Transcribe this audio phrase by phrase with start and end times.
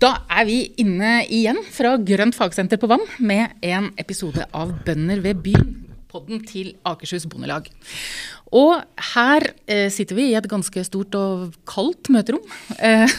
[0.00, 5.20] Da er vi inne igjen fra Grønt fagsenter på Vann med en episode av Bønder
[5.20, 5.74] ved byen.
[6.08, 7.68] Podden til Akershus Bondelag.
[8.56, 8.80] Og
[9.10, 12.40] her eh, sitter vi i et ganske stort og kaldt møterom.
[12.80, 13.12] Eh,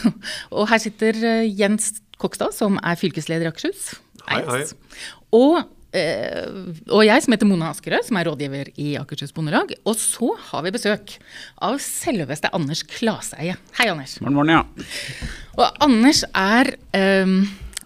[0.50, 3.92] og her sitter eh, Jens Kokstad, som er fylkesleder i Akershus.
[4.26, 4.64] Hei, hei.
[5.38, 5.62] Og,
[5.96, 6.46] eh,
[6.90, 9.74] og jeg som heter Mona Askerød, som er rådgiver i Akershus Bondelag.
[9.84, 11.16] Og så har vi besøk
[11.62, 13.56] av selveste Anders Klaseie.
[13.78, 14.18] Hei, Anders.
[14.20, 15.30] Morgen, morgen, ja.
[15.58, 16.74] Og Anders er
[17.24, 17.42] um,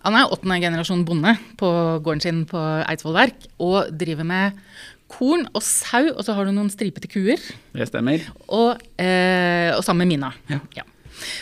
[0.06, 1.68] han er åttende generasjon bonde på
[2.06, 4.60] gården sin på Eidsvoll Verk og driver med
[5.10, 7.42] korn og sau, og så har du noen stripete kuer.
[7.74, 8.22] Det stemmer.
[8.46, 10.30] Og, uh, og sammen med Mina.
[10.50, 10.86] Ja.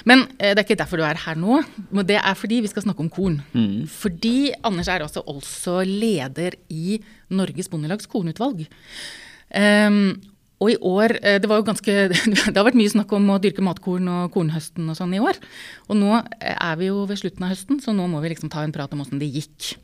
[0.08, 1.62] Men eh, det er ikke derfor du er her nå.
[1.90, 3.40] Men det er fordi vi skal snakke om korn.
[3.52, 3.86] Mm.
[3.90, 7.00] Fordi Anders er også, også leder i
[7.34, 8.66] Norges Bondelags kornutvalg.
[9.54, 10.14] Um,
[10.62, 11.94] og i år eh, Det var jo ganske
[12.52, 15.38] Det har vært mye snakk om å dyrke matkorn og kornhøsten og sånn i år.
[15.88, 18.52] Og nå eh, er vi jo ved slutten av høsten, så nå må vi liksom
[18.52, 19.74] ta en prat om åssen det gikk.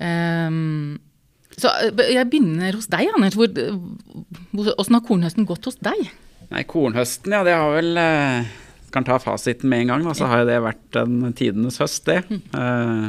[0.00, 0.98] Um,
[1.60, 3.36] så jeg begynner hos deg, Anders.
[3.36, 6.08] Åssen har kornhøsten gått hos deg?
[6.50, 8.52] Nei, kornhøsten, ja, det har vel eh,
[8.94, 10.14] Kan ta fasiten med en gang, da.
[10.16, 12.22] Så har det vært en tidenes høst, det.
[12.30, 13.04] Eh,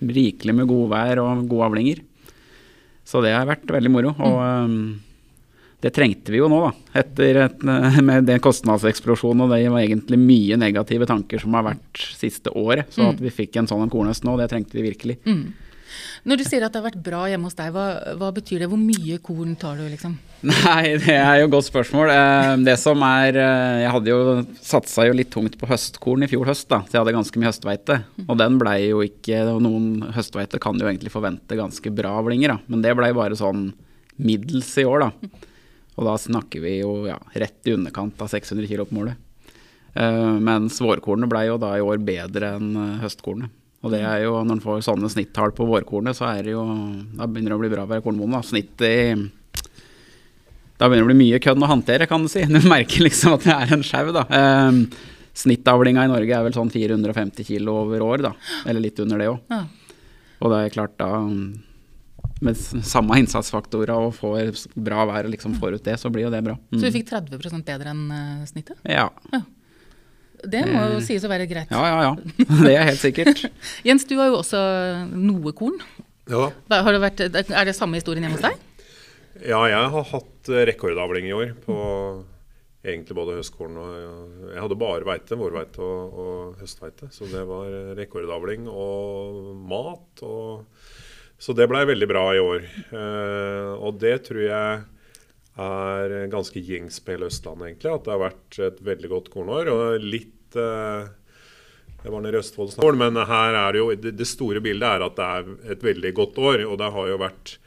[0.00, 2.02] rikelig med godvær og gode avlinger.
[3.06, 4.12] Så det har vært veldig moro.
[4.22, 4.74] Og um,
[5.80, 7.00] det trengte vi jo nå, da.
[7.02, 7.64] Etter et,
[8.08, 12.92] med den kostnadseksplosjonen og det var egentlig mye negative tanker som har vært siste året.
[12.94, 15.20] Så at vi fikk en sånn kornhøst nå, det trengte vi virkelig.
[16.28, 17.86] Når du sier at det har vært bra hjemme hos deg, hva,
[18.20, 18.68] hva betyr det?
[18.70, 20.18] Hvor mye korn tar du, liksom?
[20.48, 22.10] Nei, det er jo et godt spørsmål.
[22.14, 24.20] Eh, Det som er eh, Jeg hadde jo
[24.64, 26.78] satsa jo litt tungt på høstkorn i fjor høst, da.
[26.86, 27.98] Så jeg hadde ganske mye høstveite.
[28.24, 32.58] Og den blei jo ikke Noen høstveite kan jo egentlig forvente ganske bra avlinger, da.
[32.72, 33.68] Men det blei bare sånn
[34.20, 35.34] middels i år, da.
[36.00, 39.20] Og da snakker vi jo ja, rett i underkant av 600 kg på målet.
[39.92, 43.52] Eh, mens vårkornet blei jo da i år bedre enn høstkornet.
[43.84, 46.64] Og det er jo, når en får sånne snittall på vårkornet, så er det jo
[47.16, 48.36] Da begynner det å bli bra å være kornbonde.
[48.36, 48.44] da.
[48.44, 49.30] Snittet i
[50.80, 52.42] da begynner det å bli mye kønn å håndtere, kan du si.
[52.48, 54.24] Du merker liksom at det er en sjau, da.
[54.32, 54.86] Um,
[55.36, 58.32] Snittavlinga i Norge er vel sånn 450 kilo over år, da.
[58.66, 59.38] Eller litt under det òg.
[59.52, 59.60] Ja.
[60.40, 61.10] Og det er klart da
[62.40, 66.30] Med samme innsatsfaktorer og får bra vær og liksom får ut det, så blir jo
[66.32, 66.54] det bra.
[66.72, 66.94] Så du Mm.
[66.94, 68.78] fikk 30 bedre enn eh, snittet?
[68.88, 69.10] Ja.
[70.40, 71.68] Det må jo sies å være greit.
[71.68, 72.14] ja, ja, ja.
[72.64, 73.42] Det er helt sikkert.
[73.84, 74.56] Jens, du har jo også
[75.12, 75.76] noe korn.
[76.30, 76.46] Ja.
[76.70, 77.20] Da Har det vært,
[77.52, 78.56] er det samme historien hjemme hos deg?
[79.44, 81.76] Ja, jeg har hatt eh, rekordavling i år på
[82.80, 83.90] egentlig både høstkorn og
[84.54, 87.10] Jeg hadde bare veite, vårveite og, og høstveite.
[87.12, 90.24] Så det var eh, rekordavling og mat.
[90.24, 90.64] Og,
[91.40, 92.66] så det blei veldig bra i år.
[92.88, 94.82] Eh, og det tror jeg
[95.60, 97.92] er ganske gjengs på hele Østlandet, egentlig.
[97.92, 99.72] At det har vært et veldig godt kornår.
[99.74, 101.08] Og litt eh,
[102.00, 103.00] Det var nede i Østfold snart.
[103.00, 106.40] Men her er det jo det, store bildet er at det er et veldig godt
[106.40, 106.64] år.
[106.70, 107.58] Og det har jo vært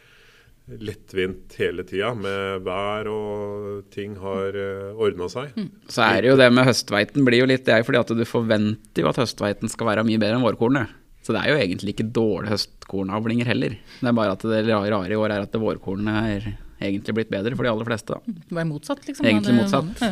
[0.67, 5.55] lettvint hele tida med vær og ting har uh, ordna seg.
[5.91, 9.03] Så er det jo det med høstveiten blir jo litt det fordi at du forventer
[9.03, 10.99] jo at høstveiten skal være mye bedre enn vårkornet.
[11.23, 13.77] Så det er jo egentlig ikke dårlige høstkornavlinger heller.
[13.99, 16.49] Det er bare at det rare i år er at det vårkornet er
[16.83, 18.17] egentlig blitt bedre for de aller fleste.
[18.27, 19.27] Det var motsatt, liksom?
[19.29, 20.03] Egentlig motsatt.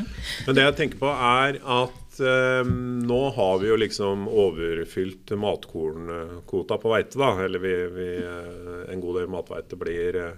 [0.48, 2.64] Men det jeg tenker på er at eh,
[3.08, 7.34] nå har vi jo liksom overfylt matkornkvota på hveite, da.
[7.46, 10.34] Eller vi, vi, eh, en god del mathveite blir, eh,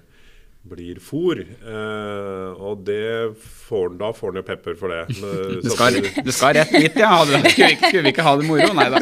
[0.64, 1.42] blir fôr.
[1.44, 5.02] Eh, og det får, da får den jo pepper for det.
[5.22, 7.18] Men Du skal, samtidig- du skal rett dit, ja.
[7.26, 8.70] Skulle skulle vi ikke ha det moro?
[8.78, 9.02] Nei da.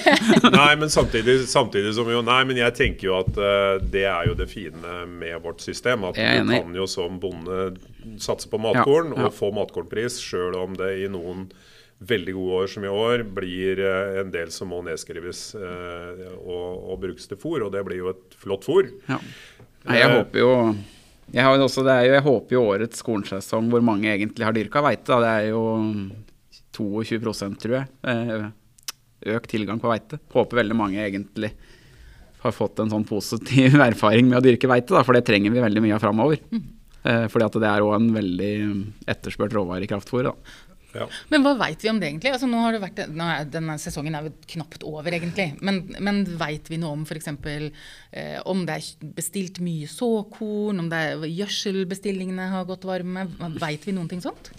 [0.60, 3.32] nei, men samtidig, samtidig som jo Nei, men jeg tenker jo at
[3.90, 6.04] det er jo det fine med vårt system.
[6.10, 7.72] At du kan jo som bonde
[8.22, 9.26] satse på matkorn Ja, ja.
[9.26, 11.48] og få matkornpris, sjøl om det i noen
[12.00, 16.86] veldig gode år som i år blir eh, en del som må nedskrives eh, og,
[16.92, 17.66] og brukes til fôr.
[17.66, 18.88] Og det blir jo et flott fôr.
[19.10, 19.18] Ja.
[19.88, 20.50] Nei, jeg håper jo
[21.30, 24.56] jeg, har også, det er jo, jeg håper jo årets kornsesong hvor mange egentlig har
[24.56, 25.62] dyrka veite, da, Det er jo
[26.76, 27.92] 22% tror jeg.
[28.08, 28.48] eh,
[29.36, 30.16] Økt tilgang på veite.
[30.32, 31.52] Håper veldig mange egentlig
[32.40, 35.60] har fått en sånn positiv erfaring med å dyrke veite, da, for det trenger vi
[35.60, 36.40] veldig mye av framover.
[36.50, 36.68] Mm.
[37.32, 38.54] fordi at det er òg en veldig
[39.08, 40.50] etterspurt råvare i kraftfôret.
[40.96, 41.06] Ja.
[41.30, 42.32] Men hva veit vi om det egentlig?
[42.34, 45.50] Altså, nå har det vært, nå er, denne sesongen er jo knapt over, egentlig.
[45.62, 47.30] Men, men veit vi noe om f.eks.
[47.30, 53.28] Eh, om det er bestilt mye såkorn, om det er gjødselbestillingene har gått varme?
[53.60, 54.52] Veit vi noen ting sånt?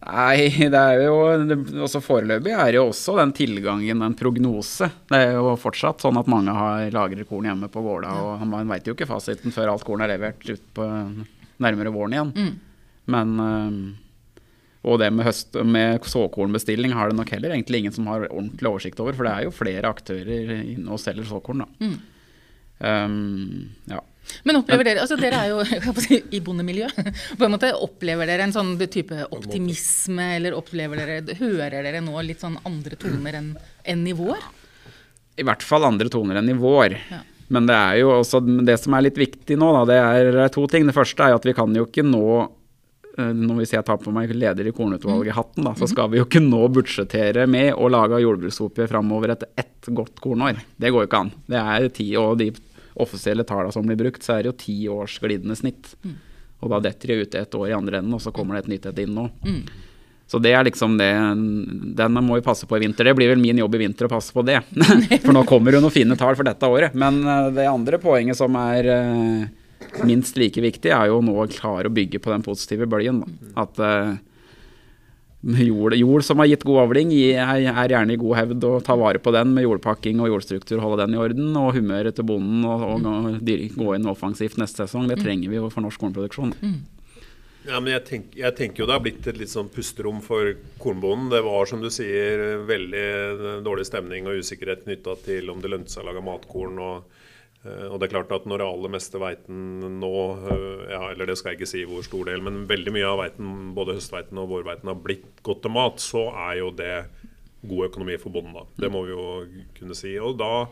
[0.00, 4.88] Nei, det er jo det, også Foreløpig er jo også den tilgangen en prognose.
[5.10, 8.70] Det er jo fortsatt sånn at mange har lagrer korn hjemme på gårda, og man
[8.72, 10.86] veit jo ikke fasiten før alt korn er levert ut på
[11.60, 12.32] nærmere våren igjen.
[13.10, 13.76] Men øh,
[14.80, 18.70] Og det med, høst, med såkornbestilling har det nok heller egentlig ingen som har ordentlig
[18.70, 21.66] oversikt over, for det er jo flere aktører inne og selger såkorn.
[21.66, 21.68] da.
[21.84, 21.98] Mm.
[22.80, 24.00] Um, ja.
[24.46, 26.88] Men opplever dere altså dere er jo i bondemiljø.
[27.38, 32.16] på en måte Opplever dere en sånn type optimisme, eller opplever dere, hører dere nå
[32.24, 33.52] litt sånn andre toner enn
[33.90, 34.40] enn i vår?
[35.40, 36.96] I hvert fall andre toner enn i vår.
[37.10, 37.20] Ja.
[37.50, 40.66] Men det er jo også det som er litt viktig nå, da, det er to
[40.70, 40.86] ting.
[40.86, 42.24] Det første er jo at vi kan jo ikke nå
[43.36, 46.62] når hvis jeg tar på meg leder i kornutvalget-hatten, så skal vi jo ikke nå
[46.74, 50.62] budsjettere med å lage jordbruksoppgjør framover etter ett godt kornår.
[50.76, 51.34] Det går jo ikke an.
[51.50, 52.50] Det er ti, og de
[53.00, 55.94] offisielle tallene som blir brukt, så er det jo ti års glidende snitt.
[56.60, 58.74] Og da detter de ut et år i andre enden, og så kommer det et
[58.74, 59.28] nytt et inn nå.
[59.46, 59.62] Mm.
[60.30, 61.10] Så det er liksom det
[61.98, 63.08] Den må vi passe på i vinter.
[63.08, 64.60] Det blir vel min jobb i vinter å passe på det.
[65.24, 66.94] for nå kommer det noen fine tall for dette året.
[66.94, 69.48] Men eh, det andre poenget som er eh,
[70.06, 73.22] minst like viktig, er jo nå å klare å bygge på den positive bølgen.
[73.22, 73.52] Da.
[73.64, 74.12] At uh,
[75.60, 78.96] jord, jord som har gitt god avling, er, er gjerne i god hevd å ta
[79.00, 81.50] vare på den med jordpakking og jordstruktur, holde den i orden.
[81.60, 85.08] Og humøret til bonden og, og, og gå inn offensivt neste sesong.
[85.10, 86.56] Det trenger vi jo for norsk kornproduksjon.
[87.68, 90.54] Ja, men jeg, tenk, jeg tenker jo det har blitt et litt sånn pusterom for
[90.80, 91.28] kornbonden.
[91.32, 95.92] Det var som du sier veldig dårlig stemning og usikkerhet knytta til om det lønte
[95.92, 96.80] seg å lage matkorn.
[96.80, 97.19] Og,
[97.60, 100.12] og det er klart at når det aller meste veiten nå,
[100.48, 103.20] eh, ja, eller det skal jeg ikke si hvor stor del, men veldig mye av
[103.20, 106.94] veiten, både høstveiten og vårveiten har blitt godt til mat, så er jo det
[107.60, 108.72] god økonomi for bonden.
[108.80, 109.26] Det må vi jo
[109.76, 110.14] kunne si.
[110.16, 110.64] Og da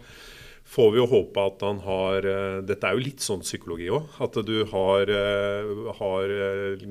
[0.68, 4.08] får vi jo håpe at han har eh, Dette er jo litt sånn psykologi òg.
[4.24, 6.88] At du har, eh, har eh,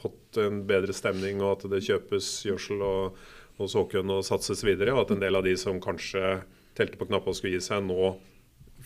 [0.00, 3.24] fått en bedre stemning, og at det kjøpes gjødsel og,
[3.60, 4.94] og såkorn og satses videre.
[4.94, 6.40] Og at en del av de som kanskje
[6.74, 8.16] telte på knappa og skulle gi seg, nå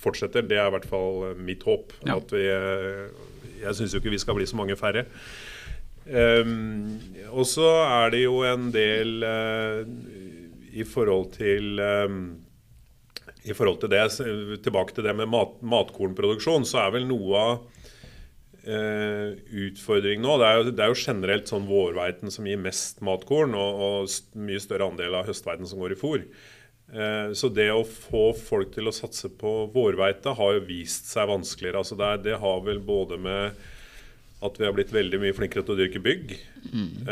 [0.01, 0.47] fortsetter.
[0.47, 1.95] Det er i hvert fall mitt håp.
[2.07, 2.19] Ja.
[2.19, 3.07] At vi, eh,
[3.65, 5.07] jeg syns jo ikke vi skal bli så mange færre.
[6.09, 6.95] Um,
[7.37, 9.83] og så er det jo en del uh,
[10.73, 12.23] i forhold til um,
[13.45, 14.05] i forhold til det,
[14.65, 17.53] tilbake til det med mat, matkornproduksjon, så er vel noe av
[18.69, 23.03] eh, utfordringen nå det er, jo, det er jo generelt sånn vårveiten som gir mest
[23.05, 26.27] matkorn, og, og mye større andel av høstveiten som går i fôr.
[26.93, 31.29] Eh, så det å få folk til å satse på vårveite har jo vist seg
[31.29, 31.83] vanskeligere.
[31.83, 33.67] Altså det, det har vel både med
[34.39, 36.37] at vi har blitt veldig mye flinkere til å dyrke bygg.
[36.71, 37.09] mm.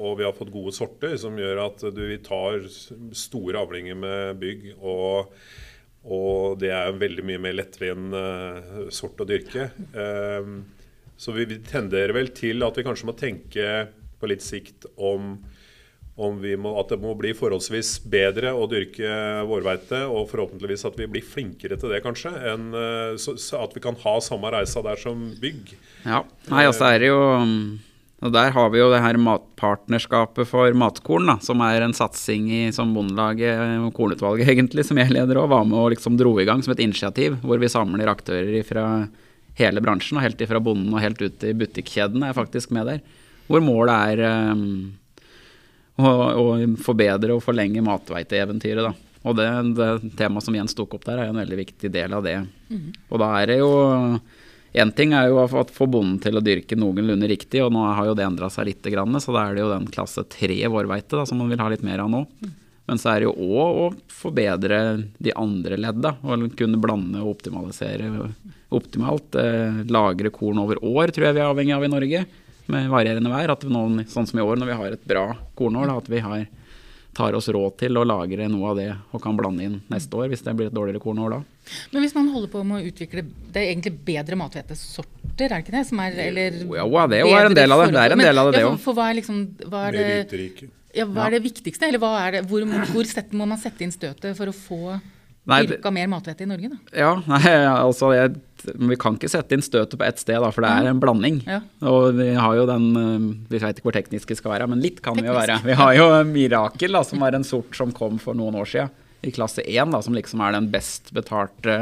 [0.00, 2.64] og vi har fått gode sorter som gjør at du, vi tar
[3.12, 4.64] store avlinger med bygg.
[4.80, 5.28] Og,
[6.08, 9.68] og det er en veldig mye mer lettvint eh, sort å dyrke.
[9.92, 10.50] Eh,
[11.20, 13.66] så vi, vi tenderer vel til at vi kanskje må tenke
[14.20, 15.34] på litt sikt om
[16.16, 21.24] må, at det må bli forholdsvis bedre å dyrke vårveite, og forhåpentligvis at vi blir
[21.24, 22.32] flinkere til det, kanskje.
[22.52, 25.76] Enn, eh, så, så at vi kan ha samme reisa der som bygg.
[26.04, 27.22] Ja, Nei, altså er det jo
[28.20, 32.50] og Der har vi jo det her matpartnerskapet for matkorn, da, som er en satsing
[32.52, 36.34] i, som Bondelaget og Kornutvalget egentlig, som jeg leder, og var med og liksom dro
[36.36, 38.84] i gang som et initiativ, hvor vi samler aktører fra
[39.56, 43.00] hele bransjen, og helt ifra bonden og helt ut i butikkjedene er faktisk med der.
[43.48, 44.92] Hvor målet er um,
[46.00, 46.44] å, å
[46.82, 48.84] forbedre og forlenge matveiteeventyret.
[48.88, 48.92] da.
[49.28, 52.24] Og det, det temaet som Jens tok opp der, er en veldig viktig del av
[52.24, 52.38] det.
[53.10, 53.72] Og da er det jo
[54.70, 58.06] Én ting er jo å få bonden til å dyrke noenlunde riktig, og nå har
[58.06, 61.24] jo det endra seg litt, så da er det jo den klasse tre vårveite da,
[61.26, 62.20] som man vil ha litt mer av nå.
[62.86, 64.78] Men så er det jo òg å forbedre
[65.18, 68.12] de andre ledda, og kunne blande og optimalisere
[68.70, 69.34] optimalt.
[69.34, 72.24] Eh, lagre korn over år tror jeg vi er avhengig av i Norge,
[72.72, 73.52] med varierende vær.
[73.54, 75.26] At vi nå, sånn som i år, når vi har et bra
[75.58, 76.46] kornår, da, at vi har,
[77.16, 80.28] tar oss råd til å lagre noe av det og kan blande inn neste år,
[80.30, 81.40] hvis det blir et dårligere kornår da.
[81.90, 83.22] Men hvis man holder på med å utvikle
[83.52, 85.84] Det er egentlig bedre mathvetesorter, er det ikke det?
[85.90, 87.92] Som er, eller Jo, ja, det er en del av det.
[87.94, 89.98] Det er en del av det, det ja, for, for hva er liksom hva er
[89.98, 91.86] det, ja, hva er det viktigste?
[91.90, 94.98] Eller hva er det, hvor, hvor setter, må man sette inn støtet for å få
[95.48, 96.78] Nei, dyrka mer mathvete i Norge, da?
[97.00, 98.34] Ja, nei, altså jeg,
[98.76, 101.40] Vi kan ikke sette inn støtet på ett sted, da, for det er en blanding.
[101.48, 101.62] Ja.
[101.88, 104.84] Og vi har jo den øh, Vi vet ikke hvor teknisk vi skal være, men
[104.84, 105.62] litt kan vi jo være.
[105.64, 108.92] Vi har jo Mirakel, da, som var en sort som kom for noen år siden,
[109.24, 111.80] i klasse 1, da, som liksom er den best betalte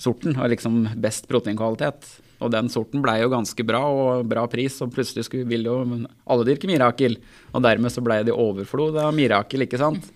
[0.00, 2.08] sorten, og liksom best proteinkvalitet.
[2.40, 6.04] Og den sorten blei jo ganske bra, og bra pris, og plutselig skulle, ville jo
[6.24, 7.18] alle dyrke Mirakel.
[7.52, 10.08] Og dermed så blei det overflod av Mirakel, ikke sant.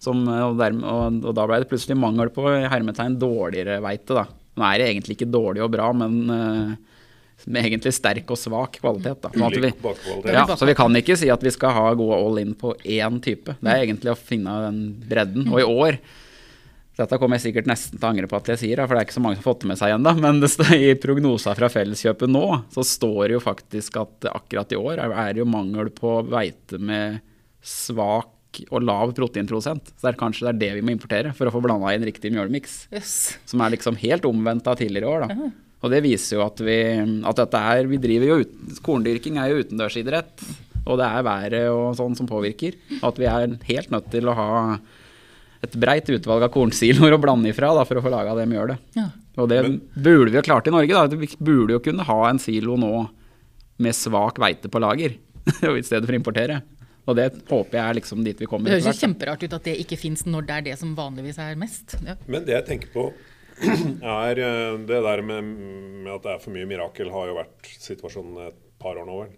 [0.00, 4.16] Som, og, dermed, og, og da ble det plutselig mangel på hermetegn dårligere veite.
[4.16, 4.24] da.
[4.56, 6.70] Nå er det egentlig ikke dårlig og bra, men uh,
[7.48, 9.20] med egentlig sterk og svak kvalitet.
[9.26, 9.32] da.
[9.34, 12.56] Sånn vi, ja, så vi kan ikke si at vi skal ha gå all in
[12.58, 13.56] på én type.
[13.60, 15.48] Det er egentlig å finne den bredden.
[15.52, 16.00] Og i år
[17.00, 19.06] dette kommer jeg sikkert nesten til å angre på at jeg sier, for det er
[19.08, 20.12] ikke så mange som har fått det med seg ennå.
[20.20, 24.74] Men det står, i prognosa fra Felleskjøpet nå, så står det jo faktisk at akkurat
[24.74, 27.22] i år er det jo mangel på veite med
[27.64, 28.34] svak
[28.70, 29.92] og lav proteinprosent.
[29.96, 32.04] Så det er kanskje det er det vi må importere for å få blanda inn
[32.08, 32.86] riktig mjølmiks.
[32.92, 33.12] Yes.
[33.46, 35.26] Som er liksom helt omvendt av tidligere år.
[35.28, 35.50] da.
[35.80, 36.74] Og det viser jo at vi
[37.24, 40.42] at dette er Vi driver jo ut, Korndyrking er jo utendørsidrett,
[40.86, 42.74] og det er været og sånn som påvirker.
[43.00, 44.50] Og at vi er helt nødt til å ha
[45.62, 48.78] et breit utvalg av kornsiloer å blande ifra da, for å få laga det mjølet.
[48.96, 49.08] Ja.
[49.38, 50.88] Og det Men- burde vi jo klart i Norge.
[50.92, 51.06] da.
[51.16, 53.08] Vi burde jo kunne ha en silo nå
[53.78, 55.14] med svak veite på lager,
[55.46, 56.62] i stedet for å importere.
[57.08, 58.70] Og det håper jeg er liksom dit vi kommer.
[58.70, 61.40] Det høres jo kjemperart ut at det ikke fins når det er det som vanligvis
[61.42, 61.96] er mest.
[62.06, 62.16] Ja.
[62.30, 63.06] Men det jeg tenker på,
[64.20, 65.50] er eh, det der med,
[66.04, 69.18] med at det er for mye mirakel, har jo vært situasjonen et par år nå,
[69.24, 69.34] vel.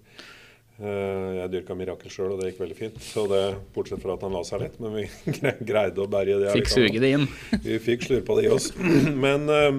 [0.83, 2.99] Eh, Jeg dyrka mirakel sjøl, og det gikk veldig fint.
[3.03, 3.43] Så det,
[3.75, 5.07] Bortsett fra at han la seg litt, men vi
[5.73, 6.55] greide å berge det.
[6.59, 7.29] Fikk suge det inn.
[7.67, 8.73] Vi fikk slurpa det i oss.
[9.25, 9.79] Men, eh,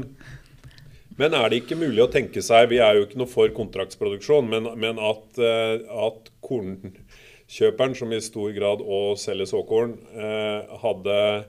[1.13, 4.47] men er det ikke mulig å tenke seg Vi er jo ikke noe for kontraktsproduksjon,
[4.49, 7.02] men, men at, at at
[7.47, 11.45] kornkjøperen, som i stor grad òg selger såkorn, eh, hadde,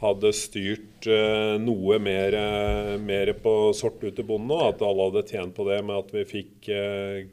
[0.00, 4.68] hadde styrt eh, noe mer, eh, mer på sort ut til bonden nå?
[4.68, 6.70] At alle hadde tjent på det med at vi fikk,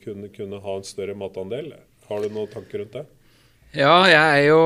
[0.04, 1.74] kunne, kunne ha en større matandel?
[2.08, 3.06] Har du noen tanker rundt det?
[3.74, 4.62] Ja, jeg er jo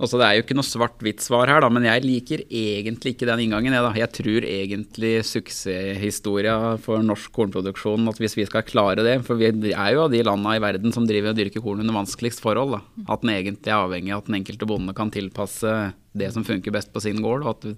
[0.00, 3.42] Altså, det er jo ikke noe svart-hvitt-svar her, da, men jeg liker egentlig ikke den
[3.44, 3.74] inngangen.
[3.76, 9.36] Jeg, jeg tror egentlig suksesshistoria for norsk kornproduksjon at hvis vi skal klare det For
[9.36, 12.40] vi er jo av de landa i verden som driver og dyrker korn under vanskeligst
[12.40, 12.78] forhold.
[12.78, 13.04] Da.
[13.12, 15.76] At den egentlig er avhengig av at den enkelte bonde kan tilpasse
[16.16, 17.44] det som funker best på sin gård.
[17.44, 17.68] og at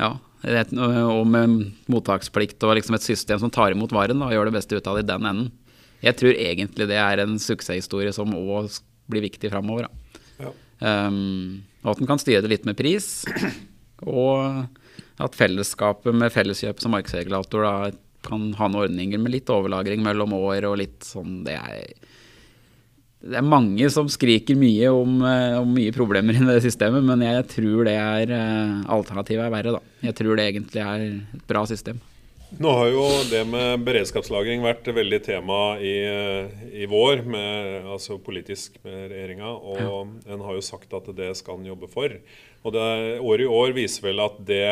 [0.00, 1.56] ja, og med
[1.92, 4.86] mottaksplikt og liksom et system som tar imot varen da, og gjør det beste ut
[4.88, 5.50] av det i den enden.
[6.00, 8.80] Jeg tror egentlig det er en suksesshistorie som òg
[9.12, 9.86] blir viktig framover.
[9.86, 9.99] Da.
[10.80, 13.22] Um, og at en kan styre det litt med pris.
[14.08, 14.64] Og
[15.20, 17.74] at fellesskapet med felleskjøp som markedsregulator da,
[18.24, 21.94] kan ha noen ordninger med litt overlagring mellom år og litt sånn Det er,
[23.24, 27.24] det er mange som skriker mye om, eh, om mye problemer i det systemet, men
[27.24, 29.82] jeg tror det er eh, alternativet er verre, da.
[30.08, 32.00] Jeg tror det egentlig er et bra system.
[32.58, 35.94] Nå har jo det med beredskapslagring vært veldig tema i,
[36.82, 39.52] i vår, med, altså politisk med regjeringa.
[39.54, 42.16] Og en har jo sagt at det skal en jobbe for.
[42.66, 42.86] Og det,
[43.22, 44.64] året i år viser vel at det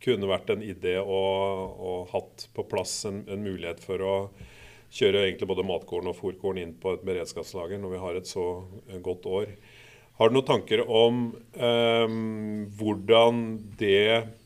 [0.00, 1.20] kunne vært en idé å,
[1.68, 4.16] å hatt på plass en, en mulighet for å
[4.88, 8.46] kjøre egentlig både matkorn og fòrkorn inn på et beredskapslager når vi har et så
[9.04, 9.52] godt år.
[10.18, 12.18] Har du noen tanker om eh,
[12.80, 13.44] hvordan
[13.78, 14.37] det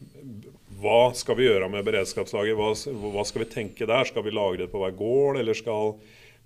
[0.82, 2.58] hva skal vi gjøre med beredskapslager?
[2.58, 2.72] Hva,
[3.14, 4.08] hva skal vi tenke der?
[4.08, 5.94] Skal vi lagre det på hver gård, eller skal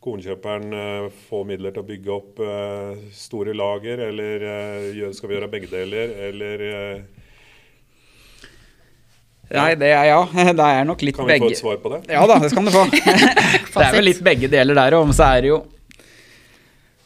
[0.04, 4.02] kornkjøperen eh, få midler til å bygge opp eh, store lager?
[4.10, 7.22] Eller eh, skal vi gjøre begge deler, eller eh,
[9.46, 10.20] Nei, det er ja.
[10.58, 12.02] Det er nok litt kan vi få et svar på det?
[12.10, 12.84] Ja da, det skal du få.
[13.76, 15.60] det er vel litt begge deler der òg, men så er det jo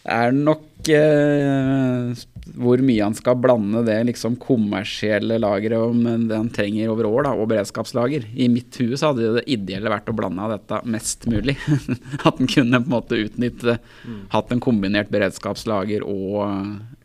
[0.01, 2.27] Det er nok eh,
[2.59, 7.27] hvor mye han skal blande det liksom kommersielle lageret om det han trenger over år,
[7.29, 8.27] da, og beredskapslager.
[8.35, 11.57] I mitt hue så hadde det ideelle vært å blande av dette mest mulig.
[12.27, 13.79] At en kunne på en måte utnytte
[14.33, 16.43] Hatt en kombinert beredskapslager og,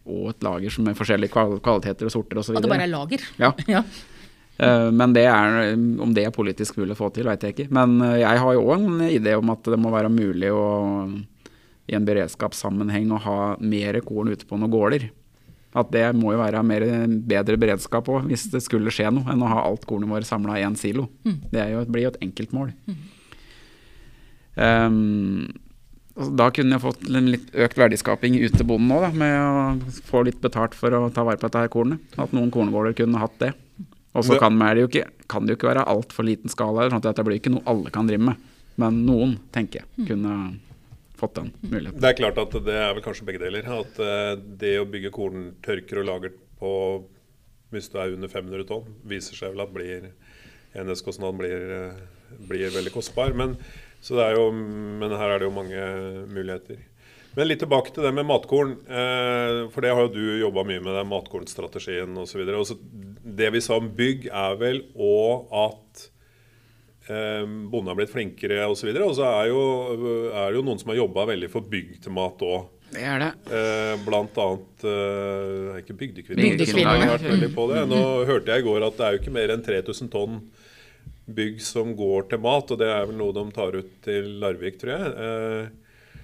[0.06, 1.34] og et lager som med forskjellige
[1.64, 2.58] kvaliteter og sorter osv.
[2.58, 3.26] At det bare er lager.
[3.42, 3.52] Ja.
[3.76, 3.84] ja.
[4.58, 7.70] Eh, Men det er, om det er politisk mulig å få til, vet jeg ikke.
[7.76, 10.66] Men eh, jeg har jo òg en idé om at det må være mulig å,
[11.86, 15.10] i en beredskapssammenheng å ha mer korn ute på noen gårder.
[15.76, 16.86] At det må jo være mer,
[17.28, 20.56] bedre beredskap òg, hvis det skulle skje noe, enn å ha alt kornet vårt samla
[20.60, 21.10] i én silo.
[21.52, 22.72] Det er jo, blir jo et enkeltmål.
[24.56, 25.52] Um,
[26.16, 30.24] da kunne jeg fått en litt økt verdiskaping ut til bonden òg, med å få
[30.24, 32.00] litt betalt for å ta vare på dette her kornet.
[32.16, 33.52] At noen korngårder kunne hatt det.
[34.16, 36.88] Og så kan, det jo ikke, kan det jo ikke være altfor liten skala.
[36.88, 38.40] Sånn at dette blir ikke noe alle kan drive med.
[38.80, 40.38] Men noen, tenker jeg, kunne
[41.20, 42.00] fått den muligheten.
[42.02, 43.68] Det er klart at det er vel kanskje begge deler.
[43.82, 44.32] At eh,
[44.62, 46.72] det å bygge korntørker og lager på
[47.74, 50.12] hvis du er under 500 tonn, viser seg vel at blir
[50.76, 53.34] enhetskostnaden blir, eh, blir veldig kostbar.
[53.38, 53.56] Men,
[54.04, 55.88] så det er jo, men her er det jo mange
[56.32, 56.84] muligheter.
[57.36, 58.78] Men litt tilbake til det med matkorn.
[58.88, 62.46] Eh, for det har jo du jobba mye med, den matkornstrategien osv.
[63.42, 66.10] Det vi sa om bygg, er vel òg at
[67.08, 68.90] bonden har blitt flinkere osv.
[69.06, 69.62] Og så er, jo,
[70.34, 72.72] er det jo noen som har jobba veldig for bygdemat òg.
[72.96, 73.30] Det er det.
[73.52, 75.96] Eh, blant annet eh, ikke.
[76.00, 76.68] Bygdekvinnene.
[76.70, 77.82] som har vært veldig på det.
[77.92, 80.38] Nå hørte jeg i går at det er jo ikke mer enn 3000 tonn
[81.26, 84.78] bygg som går til mat, og det er vel noe de tar ut til Larvik,
[84.82, 85.14] tror jeg.
[85.26, 86.22] Eh,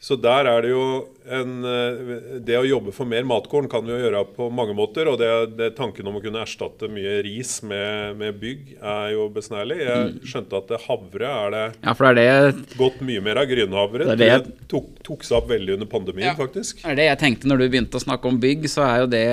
[0.00, 0.84] Så der er det jo
[1.28, 5.08] en eh, Det å jobbe for mer matkorn kan vi jo gjøre på mange måter.
[5.10, 9.28] Og det, det tanken om å kunne erstatte mye ris med, med bygg er jo
[9.34, 9.80] besnærlig.
[9.84, 10.20] Jeg Mm.
[10.24, 13.46] skjønte at det havre er det Ja, for det er det, gått mye mer av
[13.50, 14.06] grønnhavre.
[14.16, 16.34] Det Det, tok, tok seg opp veldig under pandemien, Ja.
[16.38, 16.80] faktisk.
[16.84, 19.24] er det jeg tenkte når du begynte å snakke om bygg, så er jo det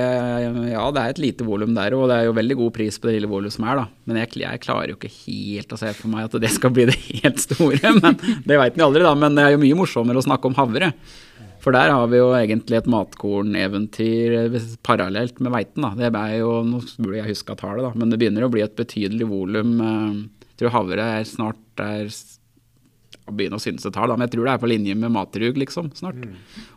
[0.72, 3.08] Ja, det er et lite volum der, og det er jo veldig god pris på
[3.08, 3.86] det lille volumet som er, da.
[4.06, 6.84] Men jeg, jeg klarer jo ikke helt å se for meg at det skal bli
[6.90, 7.94] det helt store.
[8.02, 9.14] Men det veit vi aldri, da.
[9.14, 10.92] Men det er jo mye morsommere å snakke om havre.
[11.60, 15.82] For der har vi jo egentlig et matkorneventyr eh, parallelt med veiten.
[15.84, 15.90] da.
[15.98, 18.76] Det er jo, Nå burde jeg huske tallet, da, men det begynner å bli et
[18.78, 19.80] betydelig volum.
[19.80, 22.38] eh, Jeg tror havre er snart er s-
[23.28, 25.90] å begynne å synse tall, men jeg tror det er på linje med matrug, liksom,
[25.94, 26.16] snart.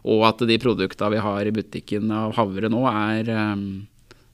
[0.06, 3.56] Og at de produktene vi har i butikken av havre nå, er eh,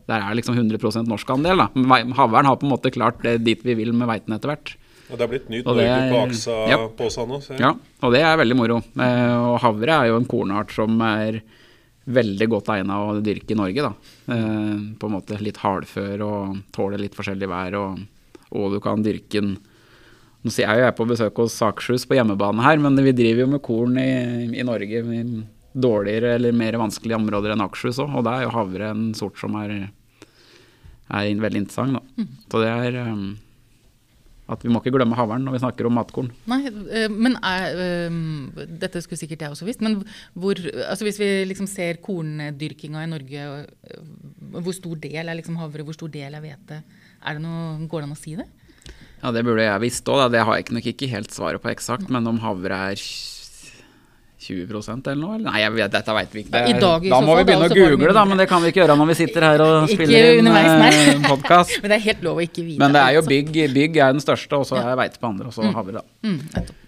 [0.07, 1.57] Der er liksom 100% norsk andel.
[1.57, 1.67] da.
[2.15, 4.75] Havren har på en måte klart det dit vi vil med veiten etter hvert.
[5.11, 6.77] Og det er blitt nytt Norge på er- aksa ja.
[6.99, 7.37] på seg nå.
[7.61, 7.69] Ja,
[8.03, 8.81] og det er veldig moro.
[8.99, 11.41] Eh, Og havre er jo en kornart som er
[12.07, 13.81] veldig godt egna å dyrke i Norge.
[13.87, 13.93] da.
[14.35, 17.73] Eh, På en måte litt hardfør og tåler litt forskjellig vær.
[17.79, 17.99] Og,
[18.51, 19.57] og du kan dyrke den
[20.45, 23.11] Nå sier jeg jo jeg er på besøk hos Akershus på hjemmebane her, men vi
[23.11, 25.23] driver jo med korn i, i Norge i
[25.75, 28.13] dårligere eller mer vanskelige områder enn Akershus òg.
[28.15, 29.89] Og da er jo havre en sort som er,
[31.09, 31.97] er veldig interessant.
[31.97, 32.27] da.
[32.53, 33.25] Så det er eh,
[34.47, 36.29] at vi må ikke glemme havren når vi snakker om matkorn.
[36.47, 39.99] Nei, eh, men er, eh, Dette skulle sikkert jeg også visst, men
[40.33, 43.47] hvor, altså hvis vi liksom ser korndyrkinga i Norge,
[43.91, 44.05] eh,
[44.63, 46.81] hvor stor del er liksom havre, hvor stor del er hvete?
[47.27, 48.47] Er det noe, Går det an å si det?
[49.21, 52.11] Ja, det burde jeg visst òg, det har jeg nok ikke helt svaret på eksakt.
[52.13, 53.01] Men om havre er
[54.47, 54.71] 20
[55.11, 55.35] eller noe?
[55.35, 55.45] Eller?
[55.51, 56.53] Nei, jeg vet, dette veit vi ikke.
[56.55, 58.71] Det er- dag da må vi begynne å det google, da, men det kan vi
[58.71, 61.77] ikke gjøre når vi sitter her og Ikke spiller inn underveis, podkast.
[61.83, 62.81] Men det er helt lov å ikke vite.
[62.81, 65.51] Men det er jo bygg, bygg er den største, og så er veite på andre,
[65.51, 66.05] og så havre, da.
[66.25, 66.83] Mm, nettopp.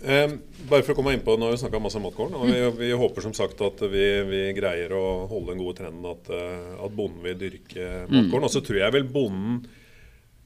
[0.00, 0.32] Eh,
[0.70, 2.32] bare for å komme inn på, Nå har vi snakka masse om matkorn.
[2.38, 6.06] og vi, vi håper som sagt at vi, vi greier å holde den gode trenden
[6.08, 8.46] at, eh, at bonden vil dyrke matkorn.
[8.48, 9.60] Og så tror jeg vel bonden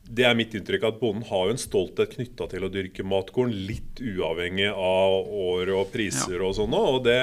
[0.06, 3.50] Det er mitt inntrykk at bonden har jo en stolthet knytta til å dyrke matkorn,
[3.66, 6.76] litt uavhengig av år og priser og sånn.
[6.78, 7.16] Og det,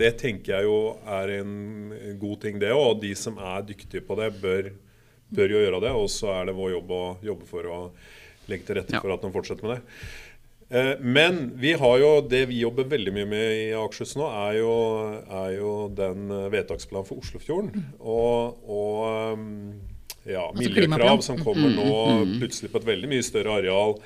[0.00, 1.54] det tenker jeg jo er en
[2.20, 2.96] god ting, det òg.
[2.96, 4.72] Og de som er dyktige på det, bør,
[5.38, 5.94] bør jo gjøre det.
[6.02, 7.80] Og så er det vår jobb å jobbe for å
[8.50, 9.00] legge til rette Ja.
[9.02, 9.82] for at de fortsetter med det.
[10.70, 14.58] Eh, Men vi har jo, det vi jobber veldig mye med i Akershus nå, er
[14.58, 14.72] jo,
[15.30, 17.86] er jo den eh, vedtaksplanen for Oslofjorden.
[18.02, 19.44] Og, og
[20.26, 21.90] ja, miljøkrav som kommer nå
[22.40, 23.98] plutselig på et veldig mye større areal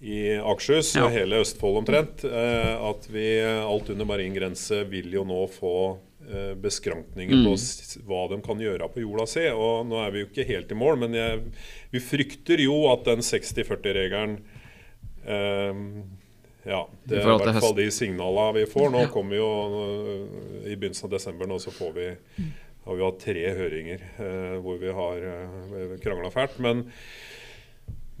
[0.00, 1.06] i Akershus, Ja.
[1.06, 2.24] og hele Østfold omtrent.
[2.28, 5.72] eh, At vi alt under marin grense vil jo nå få
[6.28, 7.54] eh, beskrankninger på
[8.04, 9.46] hva de kan gjøre på jorda si.
[9.48, 11.40] Og nå er vi jo ikke helt i mål, men jeg,
[11.94, 14.36] vi frykter jo at den 60-40-regelen
[15.26, 16.02] um,
[16.66, 18.88] ja, det er i hvert fall de signalene vi får.
[18.90, 19.50] Nå kommer jo
[20.66, 22.08] I begynnelsen av desember nå så får vi,
[22.86, 26.60] har vi hatt tre høringer eh, hvor vi har eh, krangla fælt.
[26.62, 26.84] Men,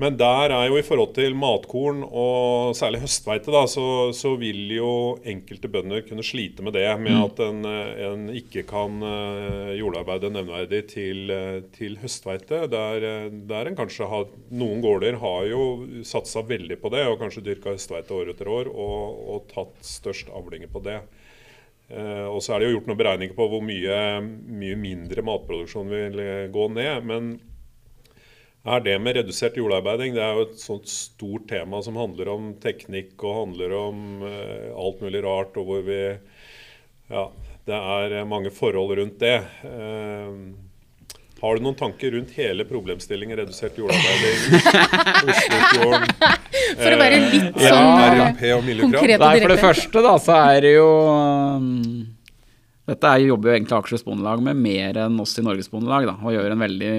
[0.02, 4.74] men der er jo i forhold til matkorn og særlig høstveite, da, så, så vil
[4.74, 4.90] jo
[5.24, 6.88] enkelte bønder kunne slite med det.
[7.00, 12.64] Med at en, eh, en ikke kan eh, jordarbeide nevnverdig til, eh, til høstveite.
[12.72, 15.62] Der, der en kanskje har Noen gårder har jo
[16.06, 20.34] satsa veldig på det, og kanskje dyrka høstveite år etter år og, og tatt størst
[20.34, 20.98] avlinger på det.
[21.88, 25.92] Eh, og så er det jo gjort noen beregninger på hvor mye, mye mindre matproduksjon
[25.92, 27.06] vil eh, gå ned.
[27.06, 27.30] Men
[28.66, 32.54] er det med redusert jordarbeiding det er jo et sånt stort tema som handler om
[32.62, 36.00] teknikk og handler om eh, alt mulig rart, og hvor vi
[37.06, 37.28] Ja,
[37.66, 39.36] det er mange forhold rundt det.
[41.36, 44.60] Eh, har du noen tanker rundt hele problemstillingen redusert jordarbeiding?
[45.30, 46.08] Oslofjorden?
[46.80, 49.08] For å være litt eh, sånn RMP og miljøkrav?
[49.20, 51.68] Nei, for det første da, så er det jo um,
[52.88, 56.16] Dette er, jobber jo egentlig Akershus Bondelag med mer enn oss i Norges Bondelag, da,
[56.22, 56.90] og gjør en veldig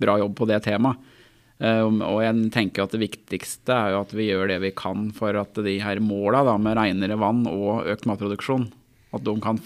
[0.00, 1.10] bra jobb på det temaet.
[1.64, 5.06] Um, og jeg tenker at det viktigste er jo at vi gjør det vi kan
[5.14, 8.66] for at de her måla med renere vann og økt matproduksjon,
[9.14, 9.60] at de kan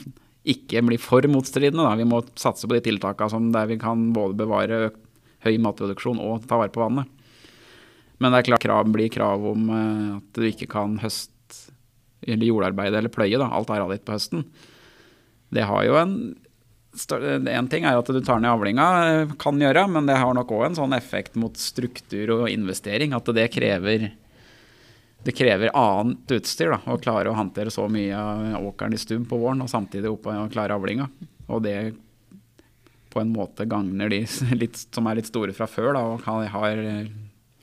[0.48, 1.84] ikke bli for motstridende.
[1.84, 1.94] Da.
[1.98, 4.80] Vi må satse på de tiltakene som der vi kan både bevare
[5.46, 7.08] høy matproduksjon og ta vare på vannet.
[8.18, 11.32] Men det er klart krav blir krav om eh, at du ikke kan høst
[12.26, 14.44] eller jordarbeide eller pløye da, alt arealet ditt på høsten.
[15.54, 16.20] Det har jo en
[16.98, 20.50] En ting er at du tar ned avlinga, eh, kan gjøre, men det har nok
[20.50, 23.12] òg en sånn effekt mot struktur og investering.
[23.14, 24.08] At det krever
[25.24, 29.24] det krever annet utstyr da, å klare å håndtere så mye av åkeren i stum
[29.28, 31.08] på våren og samtidig opp og klare avlinga.
[31.48, 31.78] Og det
[33.10, 34.20] på en måte gagner de
[34.62, 36.82] litt, som er litt store fra før da, og har,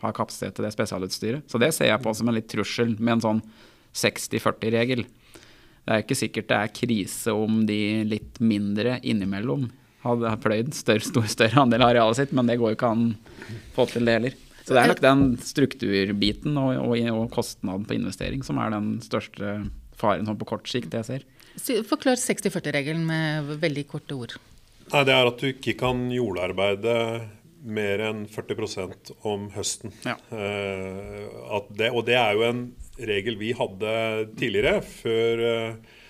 [0.03, 1.47] har kapasitet til det spesialutstyret.
[1.49, 3.41] Så det ser jeg på som en litt trussel med en sånn
[3.95, 5.05] 60-40-regel.
[5.05, 9.69] Det er ikke sikkert det er krise om de litt mindre innimellom
[10.05, 13.07] hadde pløyd større, stor, større andel av arealet sitt, men det går jo ikke an
[13.15, 14.35] å få til det heller.
[14.65, 18.95] Så det er nok den strukturbiten og, og, og kostnaden på investering som er den
[19.05, 19.59] største
[19.95, 21.25] faren på kort sikt jeg ser.
[21.87, 24.35] Forklar 60-40-regelen med veldig korte ord.
[24.91, 26.95] Nei, Det er at du ikke kan jordarbeide
[27.65, 29.93] mer enn 40% om høsten.
[30.05, 30.17] Ja.
[30.29, 32.65] Eh, det, og det er jo en
[32.99, 33.93] regel vi hadde
[34.37, 36.01] tidligere, før, eh,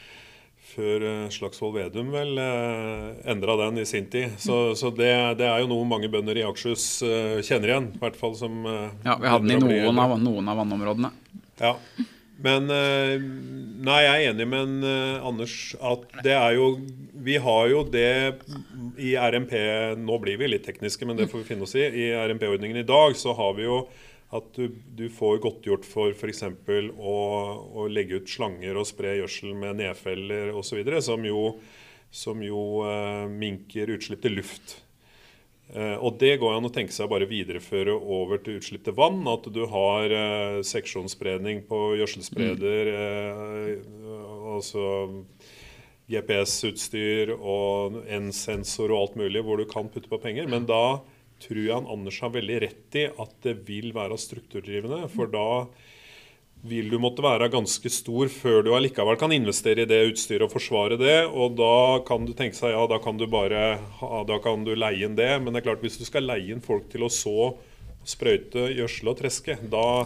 [0.65, 4.35] før eh, Slagsvold Vedum vel eh, endra den i sin tid.
[4.41, 7.91] Så, så det, det, er jo noe mange bønder i Akershus eh, kjenner igjen.
[7.95, 11.13] I hvert fall som Ja, vi hadde den i noen av, noen av vannområdene.
[11.61, 11.77] Ja.
[12.45, 14.87] Men nei, jeg er enig med en,
[15.23, 16.65] Anders at det er jo
[17.23, 18.09] Vi har jo det
[18.99, 19.53] i RMP
[20.01, 21.85] Nå blir vi litt tekniske, men det får vi finne oss i.
[21.87, 23.85] I RMP-ordningen i dag så har vi jo
[24.35, 26.43] at du, du får godtgjort for f.eks.
[26.45, 27.15] Å,
[27.81, 31.43] å legge ut slanger og spre gjødsel med nedfeller osv., som jo,
[32.11, 34.79] som jo uh, minker utslipp til luft.
[35.73, 38.97] Uh, og det går an å tenke seg å bare videreføre over til utslipp til
[38.97, 39.23] vann.
[39.31, 44.85] At du har uh, seksjonsspredning på gjødselspreder, uh, altså
[46.11, 50.45] GPS-utstyr og N-sensor og alt mulig hvor du kan putte på penger.
[50.51, 50.99] Men da
[51.43, 55.05] tror jeg Anders har veldig rett i at det vil være strukturdrivende.
[55.11, 55.65] For da
[56.65, 60.55] vil du måtte være ganske stor før du allikevel kan investere i det utstyret og
[60.55, 61.17] forsvare det.
[61.29, 63.77] Og da kan du tenke seg ja, da kan du bare
[64.29, 65.31] da kan du leie inn det.
[65.43, 67.53] Men det er klart hvis du skal leie inn folk til å så,
[68.05, 70.05] sprøyte, gjødsle og treske, da,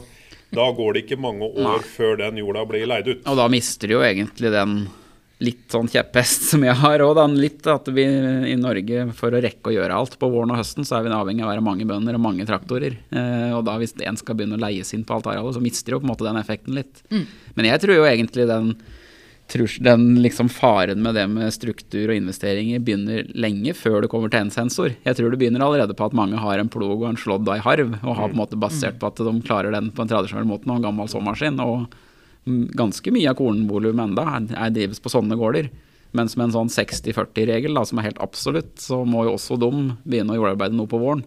[0.55, 1.91] da går det ikke mange år Nei.
[1.95, 3.23] før den jorda blir leid ut.
[3.27, 4.81] Og da mister du jo egentlig den
[5.39, 9.71] litt sånn kjepphest som jeg har òg, litt at vi i Norge for å rekke
[9.71, 11.87] å gjøre alt på våren og høsten, så er vi avhengig av å være mange
[11.87, 12.97] bønder og mange traktorer.
[13.07, 15.95] Eh, og da hvis en skal begynne å leies inn på alt arealet, så mister
[15.95, 16.99] jo på en måte den effekten litt.
[17.55, 18.73] Men jeg tror jo egentlig den,
[19.87, 24.43] den liksom faren med det med struktur og investeringer begynner lenge før du kommer til
[24.43, 24.91] en sensor.
[25.07, 27.61] Jeg tror det begynner allerede på at mange har en plog og en slådd av
[27.61, 30.11] i harv, og har på en måte basert på at de klarer den på en
[30.11, 31.63] tradisjonell måte og en gammel såmaskin.
[31.63, 32.08] og mm,
[32.45, 35.69] ganske mye av kornvolumet enda er, drives på sånne gårder.
[36.17, 39.69] Mens med en sånn 60-40-regel, da, som er helt absolutt, så må jo også de
[40.05, 41.21] begynne å jordarbeide nå på våren.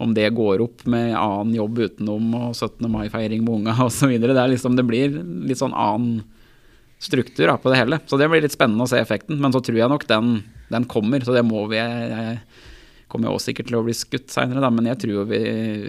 [0.00, 2.84] Om det går opp med annen jobb utenom og 17.
[2.92, 4.14] mai-feiring med unga osv.
[4.20, 6.24] Det, er liksom, det blir litt sånn annen
[7.02, 8.00] struktur da, på det hele.
[8.08, 9.40] Så det blir litt spennende å se effekten.
[9.42, 10.38] Men så tror jeg nok den,
[10.72, 12.38] den kommer, så det må vi jeg,
[13.12, 15.40] kommer jo også sikkert til å bli skutt seinere, men jeg tror vi,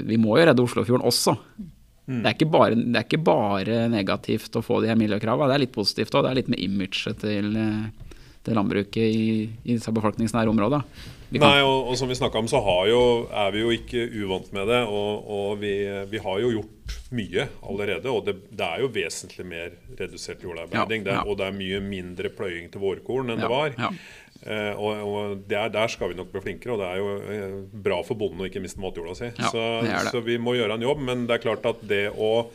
[0.08, 1.38] vi må jo redde Oslofjorden også.
[2.08, 5.58] Det, er ikke bare, det er ikke bare negativt å få de her miljøkravene, det
[5.58, 6.24] er litt positivt òg.
[6.24, 8.16] Det er litt med imaget til, eh,
[8.48, 9.28] til landbruket i,
[9.68, 11.14] i disse befolkningsnære områdene.
[11.36, 13.02] Nei, og, og som vi snakka om, så har jo,
[13.36, 14.80] er vi jo ikke uvant med det.
[14.88, 15.74] Og, og vi,
[16.08, 18.08] vi har jo gjort mye allerede.
[18.12, 21.04] Og det, det er jo vesentlig mer redusert jordarbeiding.
[21.04, 21.26] Ja, det, ja.
[21.28, 24.00] og det er mye mindre pløying til vårkorn enn det Ja, var.
[24.44, 27.58] Eh, og og der, der skal vi nok bli flinkere, og det er jo eh,
[27.88, 29.32] bra for bonden å ikke miste matjorda si.
[29.34, 30.14] Ja, så, det det.
[30.14, 31.04] så vi må gjøre en jobb.
[31.10, 32.50] Men det er klart at det å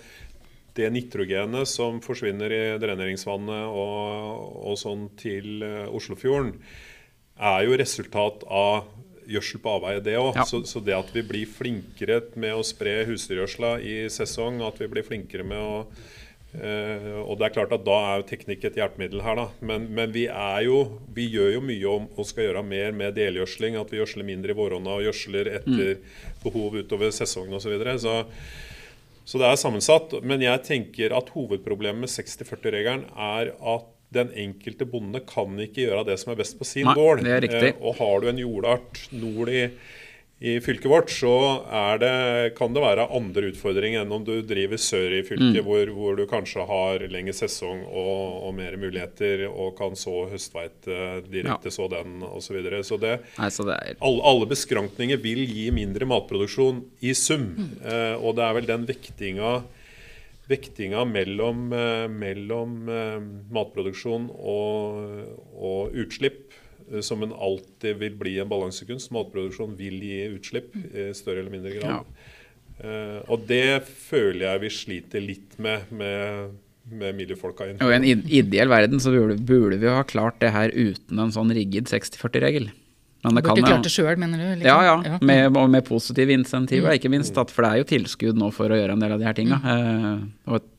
[0.73, 6.55] det nitrogenet som forsvinner i dreneringsvannet og, og sånn til eh, Oslofjorden,
[7.42, 8.88] er jo resultat av
[9.29, 10.33] gjødsel på avveie, det òg.
[10.37, 10.47] Ja.
[10.49, 14.88] Så, så det at vi blir flinkere med å spre husdyrgjødsla i sesong, at vi
[14.90, 15.85] blir flinkere med å
[16.56, 19.46] eh, Og det er klart at da er jo teknikk et hjelpemiddel her, da.
[19.60, 20.82] Men, men vi er jo
[21.14, 23.78] Vi gjør jo mye om og skal gjøre mer med delgjødsling.
[23.80, 25.96] At vi gjødsler mindre i våronna og gjødsler etter
[26.44, 27.66] behov utover sesongen osv.
[27.66, 27.98] Så, videre.
[28.02, 28.20] så
[29.24, 30.14] så det er sammensatt.
[30.26, 36.04] Men jeg tenker at hovedproblemet med 60-40-regelen er at den enkelte bonde kan ikke gjøre
[36.10, 37.22] det som er best på sin gård.
[37.24, 37.46] er.
[37.48, 39.68] Eh, og har du en jordart nord i,
[40.42, 41.31] i fylket vårt, så
[41.70, 42.14] er det,
[42.59, 45.66] kan det være andre utfordringer enn om du driver sør i fylket, Mm.
[45.68, 50.96] hvor, hvor du kanskje har lengre sesong og, og mer muligheter, og kan så høstveite
[51.31, 52.48] direkte, så den osv.
[52.52, 52.81] Så, videre.
[52.85, 57.46] så det, Nei, så det er alle, alle beskrankninger vil gi mindre matproduksjon i sum.
[57.85, 59.52] Eh, og det er vel den vektinga,
[60.50, 63.20] vektinga mellom, eh, mellom eh,
[63.55, 65.22] matproduksjon og,
[65.55, 66.62] og utslipp eh,
[67.00, 69.12] som en alltid vil bli en balansekunst.
[69.14, 72.12] Matproduksjon vil gi utslipp i større eller mindre grad.
[72.83, 76.55] Eh, og det føler jeg vi sliter litt med med,
[76.90, 77.81] med miljøfolka inn.
[77.85, 81.22] Og I en ideell verden så burde, burde vi jo ha klart det her uten
[81.22, 82.70] en sånn rigid 60-40-regel.
[83.22, 84.46] Men det Burde kan, klart det sjøl, mener du?
[84.59, 84.66] liksom?
[84.66, 85.18] Ja, ja.
[85.22, 87.37] Med, og med positive insentiver, ikke minst.
[87.38, 89.37] At, for det er jo tilskudd nå for å gjøre en del av de her
[89.38, 89.61] tinga.
[89.62, 90.71] Uh, og et,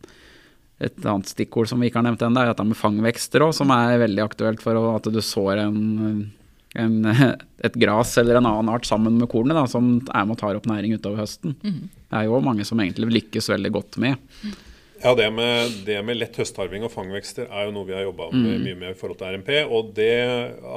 [0.82, 3.72] et annet stikkord som vi ikke har nevnt ennå, er dette med fangvekster òg, som
[3.76, 5.80] er veldig aktuelt for at du sår en,
[6.82, 6.98] en,
[7.68, 10.60] et gras eller en annen art sammen med kornet, da, som er med og tar
[10.60, 11.56] opp næring utover høsten.
[12.10, 14.18] Det er jo mange som egentlig lykkes veldig godt med.
[15.04, 18.30] Ja, det med, det med lett høstharving og fangvekster er jo noe vi har jobba
[18.32, 18.46] mm.
[18.64, 19.50] mye med i forhold til RMP.
[19.68, 20.14] Og det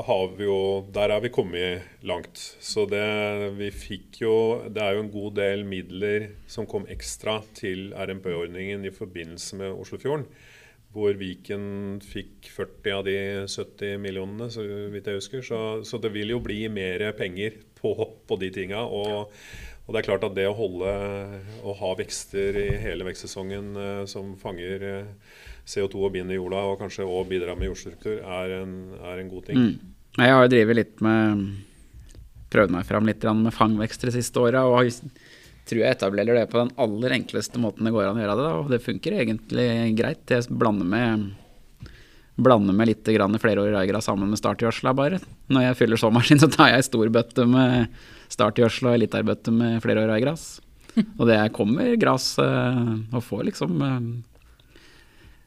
[0.08, 0.56] har vi jo
[0.94, 2.40] Der er vi kommet langt.
[2.58, 3.06] Så det
[3.54, 4.34] vi fikk jo
[4.66, 9.78] Det er jo en god del midler som kom ekstra til RMP-ordningen i forbindelse med
[9.78, 10.26] Oslofjorden.
[10.96, 15.46] Hvor Viken fikk 40 av de 70 millionene, så vidt jeg husker.
[15.46, 17.94] Så, så det vil jo bli mer penger på,
[18.26, 18.82] på de tinga.
[18.90, 19.30] Og
[19.86, 20.92] og det er klart at det å holde
[21.62, 26.80] og ha vekster i hele vekstsesongen eh, som fanger eh, CO2 og binder jorda, og
[26.82, 29.62] kanskje òg bidrar med jordstruktur, er en, er en god ting.
[29.62, 29.94] Mm.
[30.16, 31.46] Jeg har jo drevet litt med
[32.46, 34.62] Prøvd meg fram litt med fangvekster de siste åra.
[34.70, 34.86] Og
[35.66, 38.52] tror jeg etablerer det på den aller enkleste måten det går an å gjøre det.
[38.60, 39.66] Og det funker egentlig
[39.98, 40.22] greit.
[40.30, 41.26] Jeg blander med
[42.36, 45.18] blande med litt flerårig raigra sammen med startgjødsla, bare.
[45.48, 47.88] Når jeg fyller såmaskin, så tar jeg ei stor bøtte med
[48.32, 50.46] startgjødsla og elitearbeidet med flere med i raigras.
[51.18, 54.06] Og det kommer gras eh, og får liksom eh,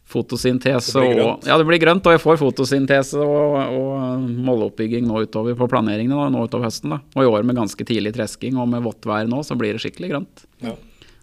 [0.10, 5.58] fotosyntese og Ja, det blir grønt, og jeg får fotosyntese og, og måleoppbygging nå utover
[5.58, 6.94] på planeringene nå, nå utover høsten.
[6.96, 7.02] da.
[7.16, 9.84] Og i år med ganske tidlig tresking og med vått vær nå, så blir det
[9.86, 10.46] skikkelig grønt.
[10.66, 10.76] Ja.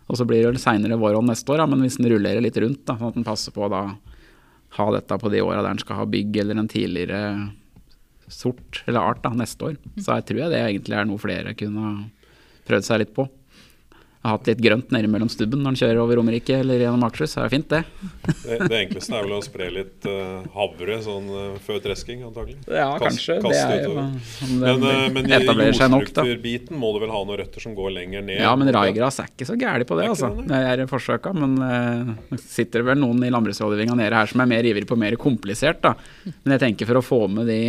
[0.06, 2.84] Og så blir det seinere vårhånd neste år, da, men hvis den rullerer litt rundt,
[2.86, 3.86] da, sånn at den passer på å
[4.76, 7.20] ha dette på de åra der den skal ha bygg eller en tidligere
[8.32, 9.80] sort eller art da, neste år.
[9.96, 11.96] Så jeg tror jeg det egentlig er noe flere kunne
[12.66, 15.98] prøvd seg litt på Jeg har hatt litt grønt nede mellom stubben når en kjører
[16.02, 17.36] over Romerike eller gjennom Akershus.
[17.36, 17.82] Det er fint, det.
[18.24, 18.56] det.
[18.64, 18.78] det.
[18.80, 22.56] enkleste er vel å spre litt uh, havre sånn uh, før tresking, antagelig.
[22.66, 23.38] Ja, Kast, kanskje.
[23.44, 24.18] det er jo om
[24.64, 28.42] Men, uh, men i jordstrukturbiten må du vel ha noen røtter som går lenger ned?
[28.42, 30.32] Ja, men raigras er ikke så gæli på det, altså.
[30.42, 34.50] Det er forsøka, men uh, sitter det vel noen i landbruksrådgivninga nede her som er
[34.56, 35.94] mer ivrig på mer komplisert, da.
[36.40, 37.60] Men jeg tenker for å få med de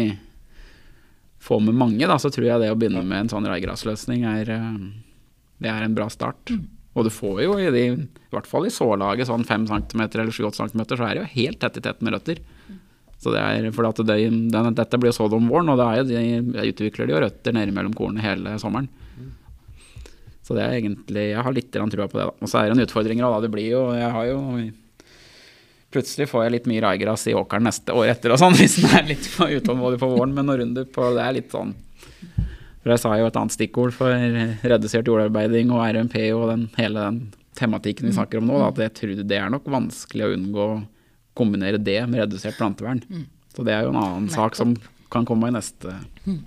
[1.47, 4.51] få med mange, da, så tror jeg det å begynne med en sånn raigrasløsning er
[5.57, 6.51] det er en bra start.
[6.51, 6.65] Mm.
[6.97, 10.33] Og du får jo i de, i hvert fall i sålaget, sånn 5 cm eller
[10.33, 12.41] 7-8 cm, så er det jo helt tett i tett med røtter.
[13.21, 14.17] Så det er, for at det,
[14.53, 17.55] den, dette blir sådd om våren, og det er jo, de utvikler de jo røtter
[17.57, 18.89] nede mellom kornene hele sommeren.
[20.45, 22.33] Så det er egentlig Jeg har litt trua på det, da.
[22.39, 23.39] Og så er det en utfordring da.
[23.43, 24.37] Det blir jo Jeg har jo
[25.93, 28.95] Plutselig får jeg litt mye raigras i åkeren neste år etter og sånn, hvis den
[28.97, 31.75] er litt utålmodig på våren med noen runder på Det er litt sånn
[32.87, 34.13] for jeg sa jo et annet stikkord for
[34.71, 37.17] redusert jordarbeiding og RMP og den, hele den
[37.57, 40.67] tematikken vi snakker om nå, da, at jeg tror det er nok vanskelig å unngå
[40.67, 40.77] å
[41.35, 43.01] kombinere det med redusert plantevern.
[43.11, 43.25] Mm.
[43.51, 44.77] Så det er jo en annen sak som
[45.11, 46.39] kan komme i neste mm.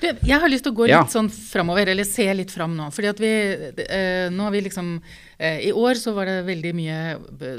[0.00, 1.04] Du, jeg har lyst til å gå litt ja.
[1.10, 2.90] sånn framover, eller se litt fram nå.
[2.94, 3.32] fordi at vi,
[3.86, 4.90] eh, nå har vi liksom,
[5.38, 6.98] eh, I år så var det veldig mye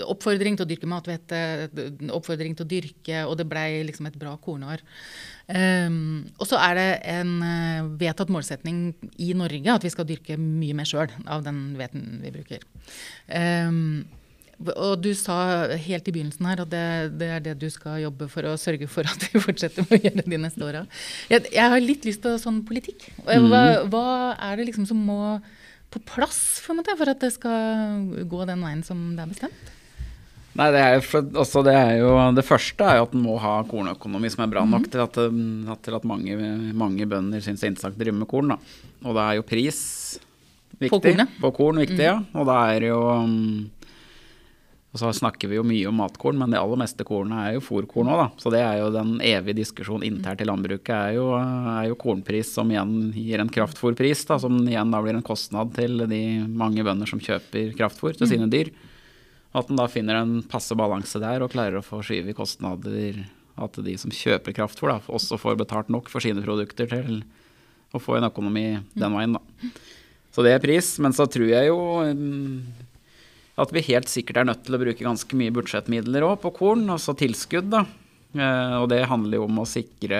[0.05, 1.39] oppfordring til å dyrke mathvete,
[2.13, 4.83] oppfordring til å dyrke, og det blei liksom et bra kornår.
[5.45, 10.39] Um, og så er det en uh, vedtatt målsetning i Norge at vi skal dyrke
[10.41, 12.65] mye mer sjøl av den hveten vi bruker.
[13.29, 14.07] Um,
[14.55, 15.37] og du sa
[15.75, 16.85] helt i begynnelsen her at det,
[17.19, 20.01] det, er det du skal jobbe for å sørge for at vi fortsetter med å
[20.07, 20.85] gjøre de neste åra.
[21.31, 23.09] Jeg, jeg, har litt lyst til sånn politikk.
[23.25, 23.91] Hva, mhm.
[23.91, 24.07] hva,
[24.39, 25.37] er det liksom som må
[25.91, 29.73] på plass for, for at det skal gå den veien som det er bestemt?
[30.55, 33.35] Nei, det, er for, også, det, er jo, det første er jo at en må
[33.43, 34.91] ha kornøkonomi som er bra nok mm.
[34.93, 35.17] til at,
[35.83, 36.37] til at mange,
[36.79, 38.53] mange, bønder syns det er interessant å drive med korn.
[38.53, 38.85] Da.
[39.03, 39.81] Og da er jo pris
[40.79, 40.93] viktig.
[40.93, 41.33] På, kornet.
[41.43, 42.05] på korn viktig, mm.
[42.07, 42.15] ja.
[42.39, 43.65] Og da er jo um,
[44.95, 47.63] og så snakker vi jo mye om matkorn, men det aller meste kornet er jo
[47.65, 48.27] fòrkorn òg, da.
[48.39, 52.53] Så det er jo den evige diskusjonen internt i landbruket er jo, er jo kornpris
[52.55, 56.85] som igjen gir en kraftfòrpris, da, som igjen da blir en kostnad til de mange
[56.87, 58.71] bønder som kjøper kraftfòr til sine dyr.
[59.51, 63.19] At en da finner en passe balanse der og klarer å få skyve i kostnader.
[63.59, 67.19] At de som kjøper kraftfôr, da, også får betalt nok for sine produkter til
[67.91, 69.35] å få en økonomi den veien.
[69.35, 69.75] da.
[70.31, 70.95] Så det er pris.
[71.03, 71.79] Men så tror jeg jo
[72.15, 72.94] mm,
[73.61, 76.87] at vi helt sikkert er nødt til å bruke ganske mye budsjettmidler òg på korn,
[76.91, 77.71] altså tilskudd.
[77.71, 77.85] da.
[78.35, 80.19] Eh, og det handler jo om å sikre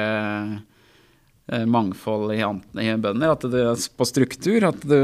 [1.48, 2.98] Eh, mangfold i, bønder.
[2.98, 4.66] bønder, det, på struktur.
[4.66, 5.02] At, det,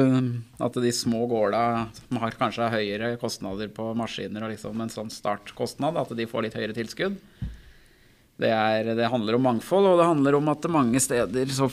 [0.58, 1.64] at, de små gårda
[2.00, 6.48] som har kanskje høyere kostnader på maskiner og liksom en sånn startkostnad, at de får
[6.48, 7.20] litt høyere tilskudd.
[8.42, 11.70] Det, er, det, handler om mangfold, og det handler om at mange steder så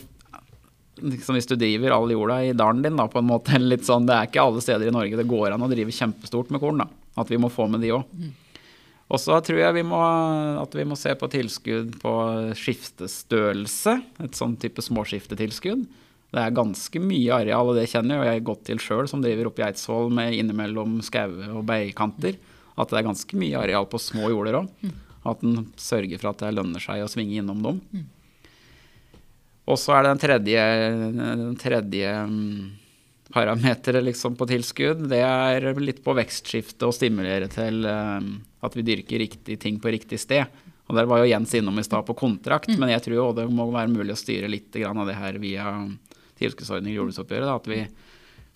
[1.03, 4.07] liksom Hvis du driver all jorda i dalen din, da, på en måte, litt sånn,
[4.09, 6.83] det er ikke alle steder i Norge det går an å drive kjempestort med korn.
[6.85, 6.89] da,
[7.21, 8.21] At vi må få med de òg.
[9.09, 9.99] Og så tror jeg vi må,
[10.61, 12.13] at vi må se på tilskudd på
[12.61, 13.95] skiftestørrelse.
[14.27, 15.87] Et sånn type småskiftetilskudd.
[16.29, 19.63] Det er ganske mye areal, og det kjenner jeg godt til sjøl, som driver oppe
[19.63, 22.37] i Eidsvoll med innimellom skaue og beikanter.
[22.77, 24.69] At det er ganske mye areal på små jorder òg.
[25.29, 27.81] At en sørger for at det lønner seg å svinge innom dem.
[29.69, 30.63] Og så er det den tredje,
[31.19, 32.13] den tredje
[33.33, 35.05] parameteret liksom på tilskudd.
[35.11, 38.19] Det er litt på vekstskifte og stimulere til uh,
[38.65, 40.49] at vi dyrker riktige ting på riktig sted.
[40.89, 42.79] Og Der var jo Jens innom i stad på kontrakt, mm.
[42.81, 45.75] men jeg tror det må være mulig å styre litt av det her via
[46.41, 47.51] tilskuddsordninger i jordbruksoppgjøret.
[47.53, 47.83] At vi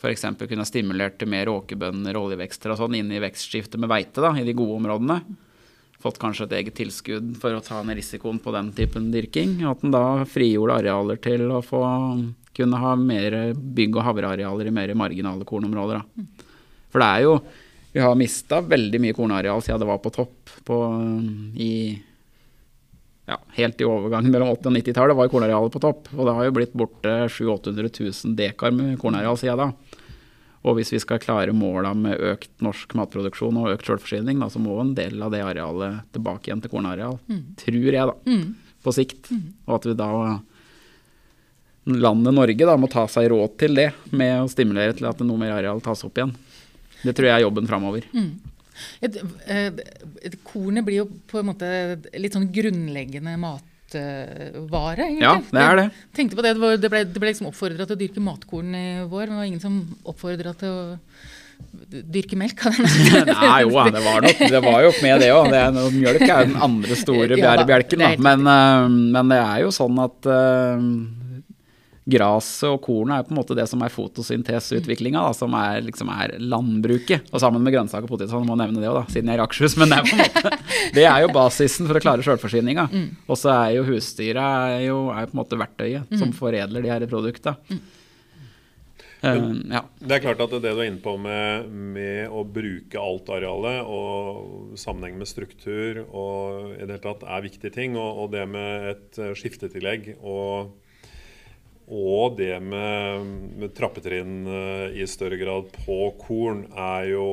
[0.00, 0.24] f.eks.
[0.40, 4.46] kunne stimulert til mer åkerbønder, oljevekster og sånn inn i vekstskiftet med veite da, i
[4.48, 5.20] de gode områdene.
[6.02, 9.60] Fått kanskje et eget tilskudd for å ta ned risikoen på den typen dyrking.
[9.70, 11.82] At en da frigjorde arealer til å få
[12.56, 16.02] kunne ha mer bygg- og havrearealer i mer marginale kornområder.
[16.02, 16.24] Da.
[16.92, 17.36] For det er jo
[17.92, 20.76] Vi har mista veldig mye kornareal siden det var på topp på,
[21.60, 21.92] i
[23.28, 26.08] ja, helt i overgangen mellom 80- og 90-tallet var kornarealet på topp.
[26.16, 29.98] Og det har jo blitt borte 700 000-800 000 dekar med kornareal siden da.
[30.62, 34.62] Og hvis vi skal klare måla med økt norsk matproduksjon og økt selvforsyning, da, så
[34.62, 37.18] må en del av det arealet tilbake igjen til kornareal.
[37.26, 37.42] Mm.
[37.58, 38.14] Tror jeg, da.
[38.28, 38.76] Mm.
[38.82, 39.30] På sikt.
[39.34, 39.48] Mm.
[39.66, 40.12] Og at vi da
[41.90, 45.40] landet Norge da, må ta seg råd til det, med å stimulere til at noe
[45.40, 46.34] mer areal tas opp igjen.
[47.02, 48.06] Det tror jeg er jobben framover.
[48.14, 48.30] Mm.
[49.02, 49.18] Et,
[50.46, 51.68] kornet blir jo på en måte
[52.18, 53.34] litt sånn grunnleggende
[53.98, 55.26] matvare, egentlig.
[55.26, 55.86] Ja, det er det.
[55.92, 58.74] Jeg tenkte på det, det, det ble, det ble liksom oppfordra til å dyrke matkorn
[58.74, 59.78] i vår, men det var ingen som
[60.08, 60.82] oppfordra til å
[61.92, 62.78] dyrke melk av.
[63.28, 65.52] Nei, jo, det var, nok, det var jo med det òg.
[65.94, 68.06] Mjølk er jo den andre store bjærebjelken.
[68.22, 70.32] Men, eh, men, det er jo sånn at
[72.02, 76.34] Graset og kornet er på en måte det som er fotosynteseutviklinga, som er, liksom er,
[76.42, 77.28] landbruket.
[77.30, 79.78] Og sammen med grønnsaker og poteter, må nevne det òg, siden jeg er i Akershus.
[79.78, 82.88] Men det er, på en måte, det er jo basisen for å klare sjølforsyninga.
[82.90, 83.08] Mm.
[83.28, 86.18] Og så er jo husdyra er jo, er på en måte verktøyet mm.
[86.18, 87.54] som foredler de her produkta.
[87.70, 87.82] Mm.
[89.22, 89.38] Uh,
[89.70, 89.84] ja.
[90.02, 93.86] Det er klart at det du er inne på med, med, å bruke alt arealet
[93.86, 97.94] og sammenheng med struktur og i det hele tatt er viktige ting.
[97.94, 100.74] Og, og det med et skiftetillegg og
[101.90, 107.28] og det med, med trappetrinn eh, i større grad på korn er jo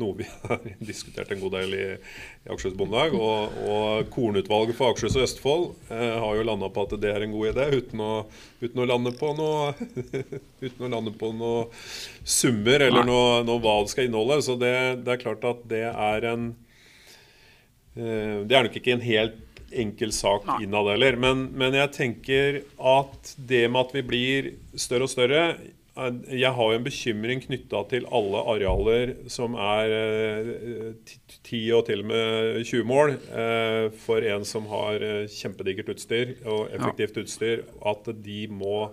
[0.00, 3.14] noe vi har diskutert en god del i, i Akershus Bondelag.
[3.16, 7.26] Og, og, Kornutvalget for Akershus og Østfold eh, har jo landa på at det er
[7.26, 8.12] en god idé, uten å,
[8.64, 9.72] uten å lande på noe
[10.64, 11.68] uten å lande på noe
[12.24, 14.42] summer eller noe, noe, hva det skal inneholde.
[14.46, 16.52] Så det, det, er klart at det er en
[17.94, 19.40] eh, Det er nok ikke en helt
[19.82, 21.18] enkel sak innad heller.
[21.20, 26.52] Men, men, jeg tenker at det med at vi blir større og større eh, Jeg
[26.56, 32.12] har jo en bekymring knytta til alle arealer som er eh, 10 og til og
[32.12, 33.16] med 20 mål.
[33.30, 37.26] Eh, for en som har eh, kjempedigert utstyr og effektivt ja.
[37.26, 38.92] utstyr, at de må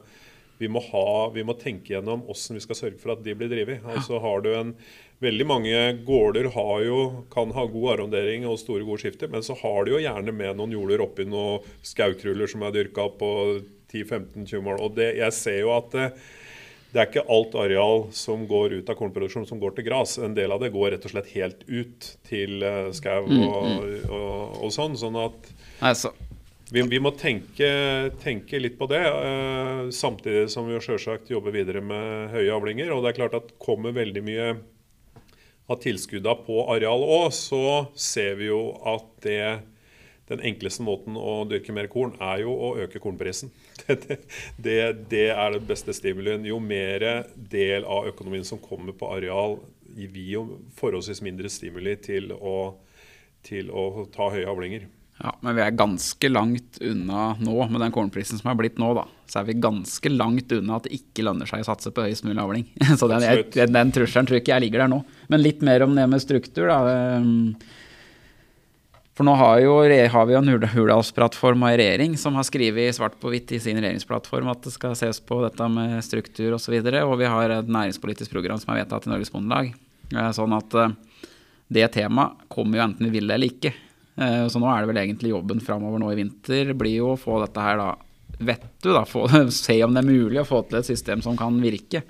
[0.59, 3.47] vi må, ha, vi må tenke gjennom hvordan vi skal sørge for at de blir
[3.47, 3.85] drevet.
[3.87, 4.73] Altså har du en
[5.19, 6.47] Veldig mange gårder
[6.85, 6.99] jo,
[7.31, 10.55] kan ha god arrondering og store, gode skifter, men så har de jo gjerne med
[10.55, 13.31] noen jorder oppi noen skaukruller som er dyrka på
[13.91, 14.79] 10-15-20 mål.
[14.85, 16.05] Og det, jeg ser jo at det,
[16.93, 20.15] det, er ikke alt areal som går ut av kornproduksjon som går til gras.
[20.23, 23.75] En del av det går rett og slett helt ut til uh, skau og, mm,
[23.75, 24.07] mm.
[24.07, 24.95] og, og, sånn.
[25.03, 25.51] Sånn at
[26.71, 27.69] vi, vi, må tenke,
[28.23, 32.95] tenke, litt på det, uh, samtidig som vi selvsagt jobber videre med høye avlinger.
[32.95, 34.51] Og det er klart at kommer veldig mye
[35.69, 37.63] av tilskuddene på areal òg, så
[37.97, 39.41] ser vi jo at det,
[40.31, 43.53] den enkleste måten å dyrke mer korn, er jo å øke kornprisen.
[43.89, 44.19] Det,
[44.61, 46.43] det, det er det beste stimulien.
[46.45, 49.55] Jo mer del av økonomien som kommer på areal,
[49.95, 50.43] gir vi jo
[50.77, 52.75] forholdsvis mindre stimuli til å,
[53.47, 54.85] til å ta høye avlinger.
[55.19, 58.93] Ja, Men vi er ganske langt unna nå, med den kornprisen som er blitt nå,
[58.95, 59.03] da.
[59.27, 62.23] Så er vi ganske langt unna at det ikke lønner seg å satse på høyest
[62.23, 62.63] mulig avling.
[62.99, 65.01] Så den, jeg, den trusselen tror ikke jeg ligger der nå.
[65.27, 66.79] Men litt mer om det med struktur, da.
[67.19, 67.51] Ehm,
[69.19, 72.95] for nå har, jo, har vi jo en Hurdalsplattform og en regjering som har skrevet
[72.95, 76.77] svart på hvitt i sin regjeringsplattform at det skal ses på dette med struktur osv.
[76.79, 79.73] Og, så og vi har et næringspolitisk program som er vedtatt i Norges Bondelag.
[80.39, 80.95] Sånn at eh,
[81.67, 83.75] det temaet kommer jo enten vi vil eller ikke.
[84.19, 87.19] Eh, så nå er det vel egentlig jobben framover nå i vinter blir jo å
[87.19, 87.93] få dette her da
[88.39, 91.37] vet du da, få, se om det er mulig å få til et system som
[91.39, 92.03] kan virke.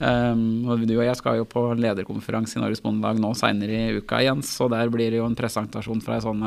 [0.00, 4.00] Um, og Du og jeg skal jo på lederkonferanse i Norges Bondelag nå seinere i
[4.00, 4.54] uka, Jens.
[4.64, 6.44] Og der blir det jo en presentasjon fra ei sånn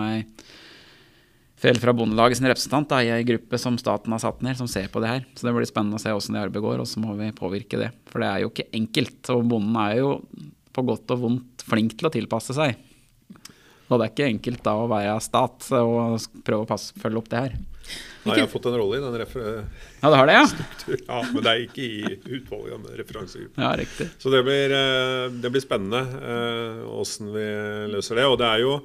[1.64, 4.68] Fel fra Bondelaget sin representant da, i ei gruppe som staten har satt ned, som
[4.68, 5.22] ser på det her.
[5.32, 7.80] Så det blir spennende å se åssen det arbeidet går, og så må vi påvirke
[7.80, 7.88] det.
[8.12, 9.22] For det er jo ikke enkelt.
[9.32, 10.10] Og bonden er jo
[10.76, 12.76] på godt og vondt flink til å tilpasse seg.
[13.90, 17.30] Og det er ikke enkelt da å være stat og prøve å passe, følge opp
[17.32, 17.56] det her.
[18.24, 19.48] Nei, jeg har fått en rolle i den refer...
[20.00, 20.44] Ja, det har det, ja.
[20.48, 21.00] Struktur.
[21.02, 21.18] ja.
[21.28, 23.64] Men det er ikke i utvalget med referansegruppen.
[23.66, 24.08] Ja, riktig.
[24.24, 26.04] Så det blir, eh, det blir spennende
[26.94, 27.50] åssen eh, vi
[27.92, 28.30] løser det.
[28.32, 28.78] Og det er jo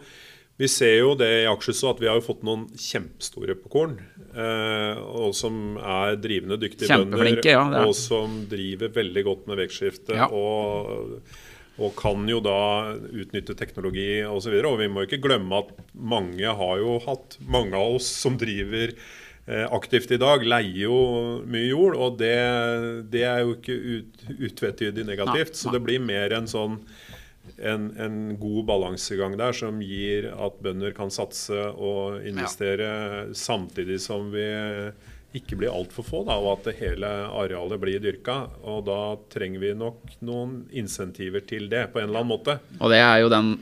[0.58, 3.92] Vi ser jo det i Akershus at vi har jo fått noen kjempestore på korn.
[4.34, 7.38] Eh, og som er drivende dyktige bønder.
[7.46, 10.18] Ja, og som driver veldig godt med vekstskifte.
[10.18, 10.26] Ja.
[10.34, 11.22] Og,
[11.78, 12.58] og, kan jo da
[12.98, 14.52] utnytte teknologi osv.
[14.52, 18.08] Og, så og vi må ikke glemme at mange har jo hatt Mange av oss
[18.10, 18.92] som driver
[19.46, 20.98] eh, aktivt i dag, leier jo
[21.46, 21.98] mye jord.
[21.98, 22.34] Og det,
[23.12, 25.58] det er jo ikke ut, utvetydig negativt.
[25.58, 26.80] Så det blir mer en sånn
[27.56, 34.28] en, en, god balansegang der som gir at bønder kan satse og investere, samtidig som
[34.34, 34.44] vi
[35.36, 38.38] ikke blir altfor få, da, og at hele arealet blir dyrka.
[38.64, 39.00] Og da
[39.32, 42.58] trenger vi nok noen insentiver til det, på en eller annen måte.
[42.80, 43.58] Og det er jo den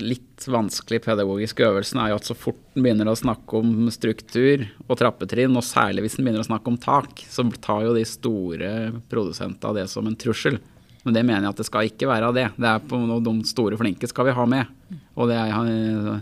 [0.00, 4.64] litt vanskelige pedagogiske øvelsen er jo at så fort en begynner å snakke om struktur
[4.86, 8.06] og trappetrinn, og særlig hvis en begynner å snakke om tak, så tar jo de
[8.08, 8.70] store
[9.10, 10.56] produsentene det som en trussel.
[11.04, 12.46] Men det mener jeg at det skal ikke være av det.
[12.60, 14.72] Det er på noe De store flinke skal vi ha med.
[15.16, 16.20] Og det er,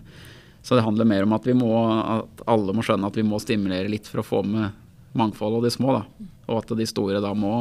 [0.62, 1.70] så det handler mer om at, vi må,
[2.18, 4.74] at alle må skjønne at vi må stimulere litt for å få med
[5.18, 5.94] mangfold og de små.
[5.96, 6.28] Da.
[6.50, 7.52] Og at de store da må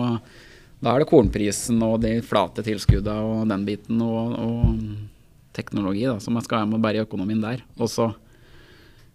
[0.77, 6.19] Da er det kornprisen og de flate tilskuddene og den biten og, og teknologi da,
[6.21, 7.63] som skal være med å bære økonomien der.
[7.81, 8.11] Også,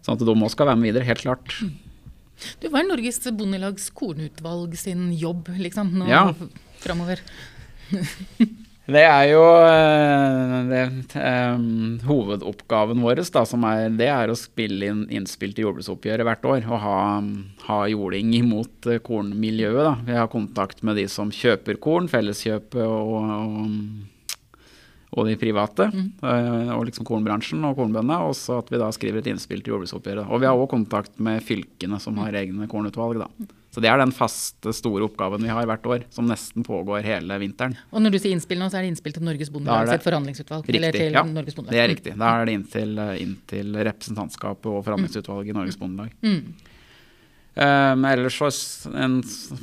[0.03, 1.55] sånn at de òg skal være med videre, helt klart.
[2.59, 6.25] Du, Hva er Norges Bondelags kornutvalg sin jobb liksom, nå ja.
[6.83, 7.23] framover?
[8.83, 10.81] Det er jo eh, det,
[11.15, 13.21] um, hovedoppgaven vår.
[13.31, 16.67] Da, er, det er å spille inn innspill til jordbruksoppgjøret hvert år.
[16.67, 16.97] Og ha,
[17.69, 19.85] ha jording imot uh, kornmiljøet.
[19.87, 19.93] Da.
[20.09, 24.11] Vi har kontakt med de som kjøper korn, Felleskjøpet og, og,
[25.13, 25.89] og de private.
[25.93, 26.05] Mm.
[26.23, 28.19] Uh, og liksom kornbransjen og kornbøndene.
[28.27, 30.25] Og så at vi da skriver et innspill til jordbruksoppgjøret.
[30.29, 33.21] Og vi har òg kontakt med fylkene som har egne kornutvalg.
[33.21, 33.51] da.
[33.73, 37.39] Så det er den faste, store oppgaven vi har hvert år, som nesten pågår hele
[37.41, 37.73] vinteren.
[37.89, 40.67] Og når du sier innspill nå, så er det innspill til Norges Bondelag sitt forhandlingsutvalg?
[40.67, 41.23] Riktig, eller til ja.
[41.25, 41.73] Norges Bondelag.
[41.73, 42.13] det er riktig.
[42.21, 42.93] Da er det inntil,
[43.23, 46.13] inntil representantskapet og forhandlingsutvalget i Norges Bondelag.
[46.21, 46.69] Mm.
[47.53, 48.47] Um, ellers så
[48.97, 49.19] en,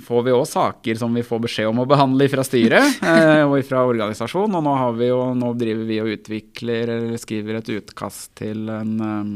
[0.07, 3.57] får vi òg saker som vi får beskjed om å behandle fra styret uh, og
[3.67, 4.61] fra organisasjonen.
[4.61, 4.75] Og nå,
[5.09, 9.33] jo, nå, driver vi og utvikler eller skriver et utkast til en um,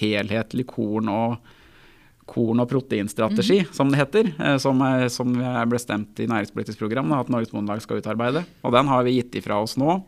[0.00, 1.56] helhetlig korn- og
[2.30, 3.70] korn- og proteinstrategi, mm.
[3.74, 4.32] som det heter.
[4.38, 8.44] Eh, som, er, som ble stemt i næringspolitisk program da, at Norges Bondelag skal utarbeide.
[8.62, 9.98] Og den har vi gitt ifra oss nå.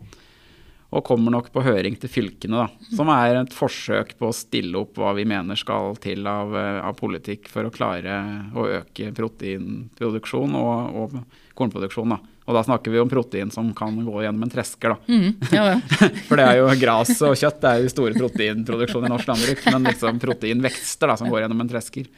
[0.92, 2.88] Og kommer nok på høring til fylkene, da.
[2.92, 6.80] Som er et forsøk på å stille opp hva vi mener skal til av, eh,
[6.84, 8.18] av politikk for å klare
[8.52, 11.16] å øke proteinproduksjon og, og
[11.56, 12.12] kornproduksjon.
[12.12, 12.20] da.
[12.42, 15.14] Og da snakker vi om protein som kan gå gjennom en tresker, da.
[15.14, 15.78] Mm, ja, ja.
[16.28, 19.64] For det er jo gras og kjøtt det er jo store proteinproduksjoner i norsk landbruk.
[19.70, 22.10] Men liksom proteinvekster da, som går gjennom en tresker.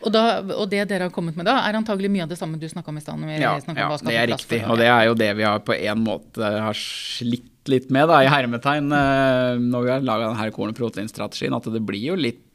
[0.00, 2.56] Og, da, og, det dere har kommet med da, er antagelig mye av det samme
[2.56, 3.20] du snakka om i stad?
[3.36, 4.62] Ja, ja det er riktig.
[4.64, 8.22] Og det er jo det vi har på en måte har slitt litt med, da,
[8.24, 11.56] i hermetegn, eh, når vi har laga denne korn- og proteinstrategien.
[11.56, 12.46] At det blir jo litt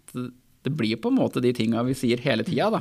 [0.65, 2.79] Det blir på en måte de tinga vi sier hele tida, da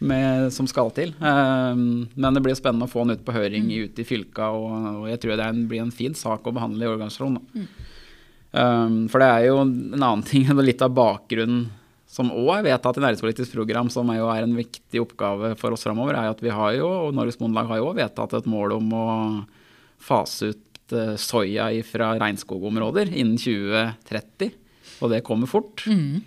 [0.00, 1.12] med, som skal til.
[1.20, 3.90] Um, men det blir spennende å få den ut på høring mm.
[3.90, 4.70] ute i fylka, og,
[5.02, 7.42] og, jeg tror det en, blir en fin sak å behandle i organisasjonen.
[7.52, 7.68] Mm.
[8.50, 11.68] Um, for det er jo en annen ting, litt av bakgrunnen
[12.10, 15.86] som òg er vedtatt i næringspolitisk program, som er, er en viktig oppgave for oss
[15.86, 18.96] framover, er at vi har jo, og Norges Bondelag har jo vedtatt et mål om
[18.98, 19.04] å
[20.02, 20.64] fase ut
[21.20, 24.50] soya fra regnskogområder innen 2030.
[25.00, 25.84] Og det kommer fort.
[25.88, 26.20] Mm.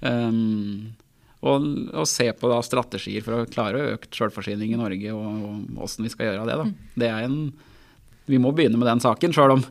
[0.00, 0.96] Um,
[1.38, 1.64] og,
[1.94, 6.12] og, se på da, strategier for å klare økt selvforsyning i Norge, og, åssen vi
[6.12, 6.58] skal gjøre det.
[6.58, 6.66] da.
[6.66, 6.92] Mm.
[6.98, 7.40] Det er en,
[8.28, 9.64] vi må begynne med den saken, sjøl om,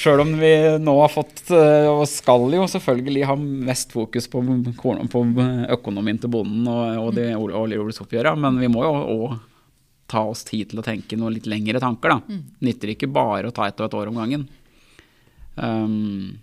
[0.00, 4.42] selv om vi nå har fått, eh, og skal jo selvfølgelig ha mest fokus på,
[4.80, 5.24] på
[5.76, 7.28] økonomien til bonden og, og de
[8.34, 8.42] mm.
[8.42, 9.40] men vi må jo òg
[10.12, 12.12] ta oss tid til å tenke noen litt lengre tanker.
[12.12, 12.20] da.
[12.28, 12.42] Mm.
[12.68, 14.48] Nytter ikke bare å ta ett og ett år om gangen.
[15.56, 16.38] Um,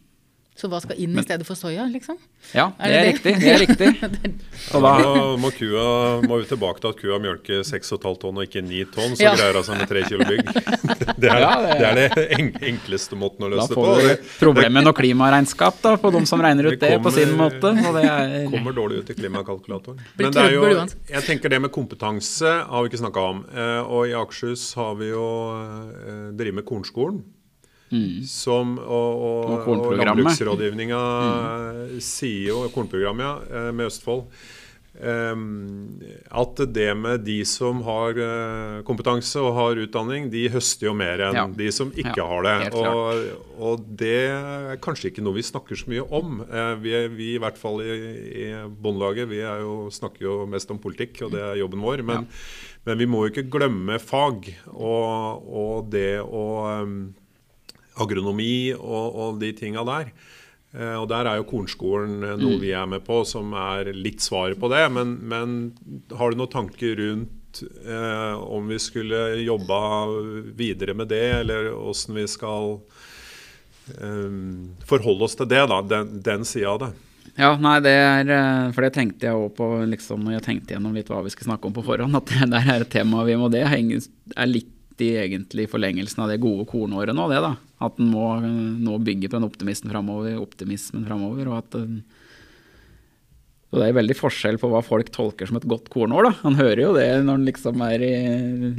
[0.59, 2.17] så hva skal inn i stedet for soya, liksom?
[2.51, 3.33] Ja, det er, det riktig.
[3.39, 3.89] det er riktig.
[4.69, 4.91] Så da
[5.39, 5.83] må, kua,
[6.25, 9.33] må, vi tilbake til at kua mjølker 6,5 tonn og ikke 9 tonn, så ja.
[9.37, 10.49] greier hun seg med 3 kilo bygg.
[11.19, 11.97] Det er, ja, det, er.
[11.97, 13.83] det, er det enkleste måten å løse det på.
[13.83, 17.11] Da får vi problemet med klimaregnskap da, på de som regner ut det, kommer, på
[17.15, 17.73] sin måte.
[17.75, 19.99] Det kommer dårlig ut i klimakalkulatoren.
[20.19, 23.43] Men det er jo, jeg tenker det med kompetanse har vi ikke snakka om.
[23.51, 25.27] Eh, og i Akershus har vi jo
[25.59, 27.19] eh, drevet med kornskolen.
[27.89, 28.21] Mm.
[28.29, 31.99] Som, og, og, og landbruksrådgivninga mm.
[32.03, 34.27] sier jo, kornprogrammet ja, eh, med Østfold,
[34.99, 38.19] um, at det med de som har
[38.85, 41.45] kompetanse og har utdanning, de høster jo mer enn ja.
[41.49, 42.55] de som ikke ja, har det.
[42.77, 43.23] Og,
[43.57, 46.43] og, det er kanskje ikke noe vi snakker så mye om.
[46.45, 47.95] Uh, vi, vi, i hvert fall i,
[48.43, 52.05] i Bondelaget vi jo, snakker jo mest om politikk, og det er jobben vår.
[52.05, 52.29] Men,
[52.85, 56.45] men vi må jo ikke glemme fag og, og det å
[56.85, 57.01] um,
[57.99, 60.13] agronomi og, og de tinga der.
[60.71, 62.61] Eh, og Der er jo kornskolen eh, noe mm.
[62.61, 64.85] vi er med på, som er litt svaret på det.
[64.93, 65.59] Men, men
[66.17, 69.81] har du noen tanker rundt eh, om vi skulle jobba
[70.57, 72.77] videre med det, eller åssen vi skal
[73.97, 74.41] eh,
[74.89, 76.95] forholde oss til det, da, den, den sida av det?
[77.39, 80.75] Ja, nei, det er eh, For det tenkte jeg òg på liksom, når jeg tenkte
[80.75, 82.17] gjennom litt hva vi skulle snakke om på forhånd.
[82.19, 84.75] At det der er et tema vi må Det er litt
[85.05, 87.53] i egentlig forlengelsen av det gode kornåret nå, det da.
[87.85, 91.47] At en må nå bygge på den optimisten framover, optimismen framover.
[91.51, 91.79] Og at
[93.69, 96.25] og det er veldig forskjell på hva folk tolker som et godt kornår.
[96.25, 96.31] da.
[96.41, 98.13] Han hører jo det når han liksom er i,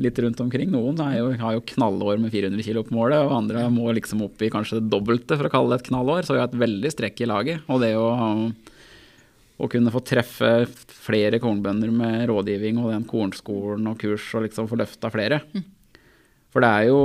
[0.02, 0.72] litt rundt omkring.
[0.72, 4.42] Noen jo, har jo knallår med 400 kg på målet, og andre må liksom opp
[4.42, 6.26] i kanskje det dobbelte for å kalle det et knallår.
[6.26, 7.62] Så vi har et veldig strekk i laget.
[7.70, 8.08] Og det å,
[9.62, 10.52] å kunne få treffe
[10.90, 15.44] flere kornbønder med rådgivning og den kornskolen og kurs og liksom få løfta flere.
[16.50, 17.00] For det er jo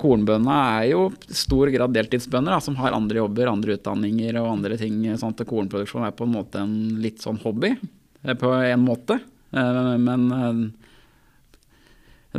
[0.00, 4.52] kornbøndene er jo i stor grad deltidsbønder da, som har andre jobber, andre utdanninger og
[4.54, 5.02] andre ting.
[5.20, 7.74] sånn at Kornproduksjon er på en måte en litt sånn hobby,
[8.24, 9.20] eh, på en måte.
[9.52, 10.62] Eh, men eh,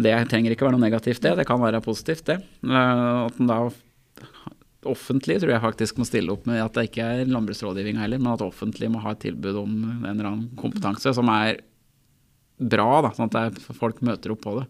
[0.01, 1.35] det trenger ikke være noe negativt, det.
[1.41, 2.39] Det kan være positivt, det.
[2.63, 3.65] At den da
[4.89, 8.33] offentlig tror jeg faktisk må stille opp med at det ikke er landbruksrådgivning heller, men
[8.33, 11.59] at offentlig må ha et tilbud om en eller annen kompetanse som er
[12.61, 14.67] bra, da, sånn at folk møter opp på det.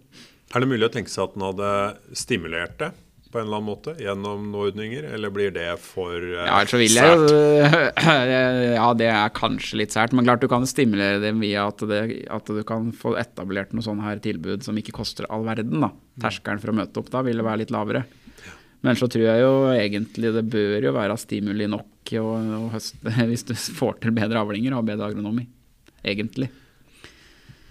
[0.52, 1.72] Er det mulig å tenke seg at den hadde
[2.18, 2.92] stimulert det
[3.32, 6.80] på en eller annen måte gjennom noen ordninger, eller blir det for uh, ja, så
[6.82, 8.02] vil jeg sært?
[8.76, 10.16] ja, det er kanskje litt sært.
[10.16, 13.86] Men klart du kan stimulere det via at, det, at, du kan få etablert noe
[13.86, 15.80] sånn her tilbud som ikke koster all verden.
[15.84, 15.94] da.
[16.26, 18.04] Terskelen for å møte opp da vil være litt lavere.
[18.84, 23.16] Men så tror jeg jo egentlig det bør jo være stimuli nok å, å høste,
[23.30, 25.48] hvis du får til bedre avlinger og bedre agronomi.
[26.02, 26.50] Egentlig.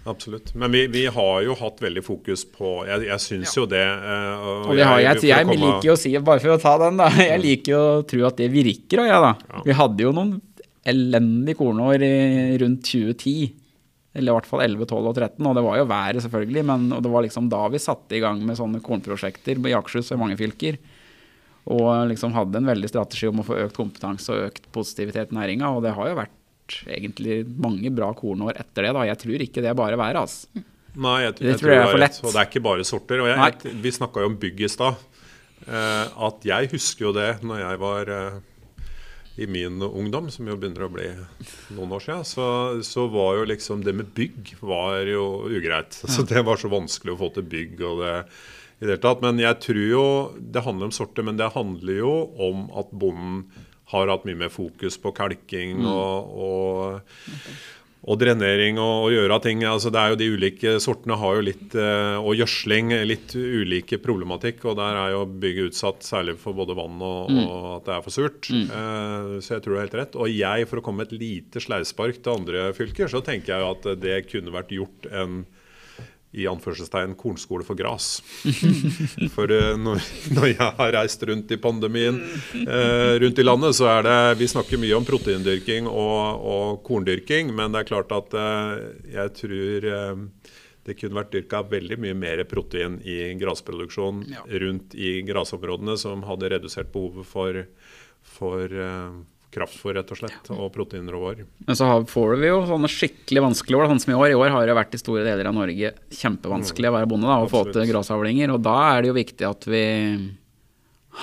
[0.03, 0.55] Absolutt.
[0.57, 3.55] Men vi, vi, har jo hatt veldig fokus på Jeg, jeg syns ja.
[3.59, 3.85] jo det.
[3.85, 6.73] Uh, og det har, jeg, jeg, jeg liker jo å si, bare for å ta
[6.81, 7.43] den, da Jeg mm.
[7.45, 9.03] liker jo å tro at det virker.
[9.03, 9.33] Og jeg, da.
[9.51, 9.65] Ja.
[9.67, 10.37] Vi hadde jo noen
[10.91, 12.15] elendige kornår i,
[12.63, 13.51] rundt 2010.
[14.17, 15.37] Eller i hvert fall 11, 12 og 13.
[15.51, 16.65] Og det var jo været, selvfølgelig.
[16.71, 20.23] Men det var liksom da vi satte i gang med sånne kornprosjekter i Akershus og
[20.23, 20.81] mange fylker.
[21.71, 25.37] Og liksom hadde en veldig strategi om å få økt kompetanse og økt positivitet i
[25.37, 25.69] næringa.
[25.75, 26.37] Og det har jo vært
[26.87, 28.93] egentlig mange bra kornår etter det.
[28.97, 29.07] da.
[29.09, 30.21] Jeg tror ikke det er bare været.
[30.23, 30.63] altså.
[30.91, 32.21] Nei, jeg, jeg, jeg tror, det er for lett.
[32.21, 33.23] Og det er ikke bare sorter.
[33.23, 35.03] og jeg, Vi snakka jo om bygg i stad.
[35.61, 38.39] Uh, at jeg husker jo det når jeg var uh,
[39.37, 41.05] i min ungdom, som jo begynner å bli
[41.77, 42.47] noen år siden, så,
[42.83, 46.01] så, var jo liksom det med bygg var jo ugreit.
[46.01, 46.11] Ja.
[46.17, 47.77] Så det var så vanskelig å få til bygg.
[47.87, 48.15] og det
[48.81, 49.21] i det tatt.
[49.23, 50.05] Men jeg tror jo
[50.35, 52.13] det handler om sorter, men det handler jo
[52.49, 53.43] om at bonden
[53.91, 55.87] har hatt mye mer fokus på kalking mm.
[55.91, 57.45] og, og,
[58.01, 59.63] og, drenering og, og gjøre ting.
[59.67, 64.01] Altså, det er jo De ulike sortene har jo litt, eh, og gjødsling, litt ulike
[64.03, 64.65] problematikk.
[64.71, 67.41] og Der er jo bygget utsatt, særlig for både vann og, mm.
[67.45, 68.51] og at det er for surt.
[68.51, 68.67] Mm.
[68.71, 70.19] Uh, så jeg tror du har helt rett.
[70.19, 73.65] Og jeg, for å komme med et lite sleivspark til andre fylker, så tenker jeg
[73.65, 75.43] jo at det kunne vært gjort en
[76.31, 78.21] i anførselstegn kornskole for gras.
[79.35, 79.99] For uh, når,
[80.31, 84.47] når, jeg har reist rundt i pandemien uh, rundt i landet, så er det Vi
[84.51, 88.79] snakker mye om proteindyrking og, og korndyrking, men det er klart at uh,
[89.11, 89.89] jeg tror
[90.81, 94.45] det kunne vært dyrka veldig mye mer protein i grasproduksjon ja.
[94.63, 97.59] rundt i grasområdene, som hadde redusert behovet for,
[98.25, 98.73] for
[99.51, 101.47] kraftfôr rett og slett, og proteinråvarer.
[101.67, 104.31] Men så får vi jo sånne skikkelig vanskelige år, sånn som i år.
[104.31, 105.91] I år har det vært i store deler av Norge
[106.21, 108.53] kjempevanskelig å være bonde da, og få til grasavlinger.
[108.55, 109.85] Og da er det jo viktig at vi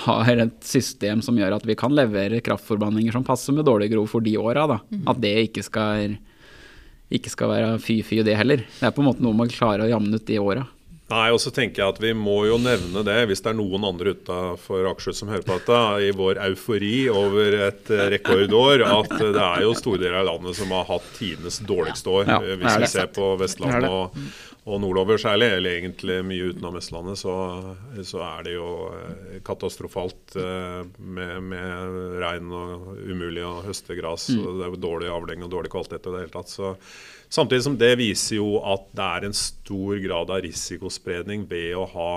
[0.05, 4.11] har et system som gjør at vi kan levere kraftforbandinger som passer med dårlig grov
[4.12, 4.66] for de åra.
[4.93, 5.07] Mm.
[5.09, 6.18] At det ikke skal,
[7.09, 8.66] ikke skal være fy-fy, det heller.
[8.68, 10.68] Det er på en måte noe man klarer å jamne ut de åra.
[11.09, 13.87] Nei, og så tenker jeg at Vi må jo nevne det, hvis det er noen
[13.89, 19.15] andre utenfor Akershus som hører på dette, i vår eufori over et eh, rekordår, at
[19.17, 22.29] det er jo store deler av landet som har hatt tidenes dårligste år.
[22.29, 24.21] Ja, hvis vi ser på Vestlandet og,
[24.69, 27.35] og nordover særlig, eller egentlig mye utenom Vestlandet, så,
[28.05, 34.29] så er det jo eh, katastrofalt eh, med, med regn og umulig å høste gress.
[34.37, 34.45] Mm.
[34.45, 36.53] Det er jo dårlig avling og dårlig kvalitet i det hele tatt.
[36.53, 36.77] så
[37.29, 41.85] Samtidig som det viser jo at det er en stor grad av risikospredning ved å
[41.93, 42.12] ha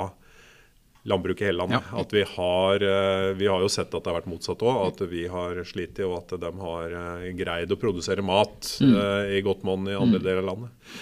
[1.03, 1.87] landbruk i hele landet.
[1.91, 2.01] Ja.
[2.01, 4.81] At vi har, eh, vi har jo sett at det har vært motsatt òg.
[4.87, 8.93] At vi har slitt i, og at de har eh, greid å produsere mat mm.
[8.93, 10.25] uh, i godt monn i andre mm.
[10.25, 10.93] deler av landet.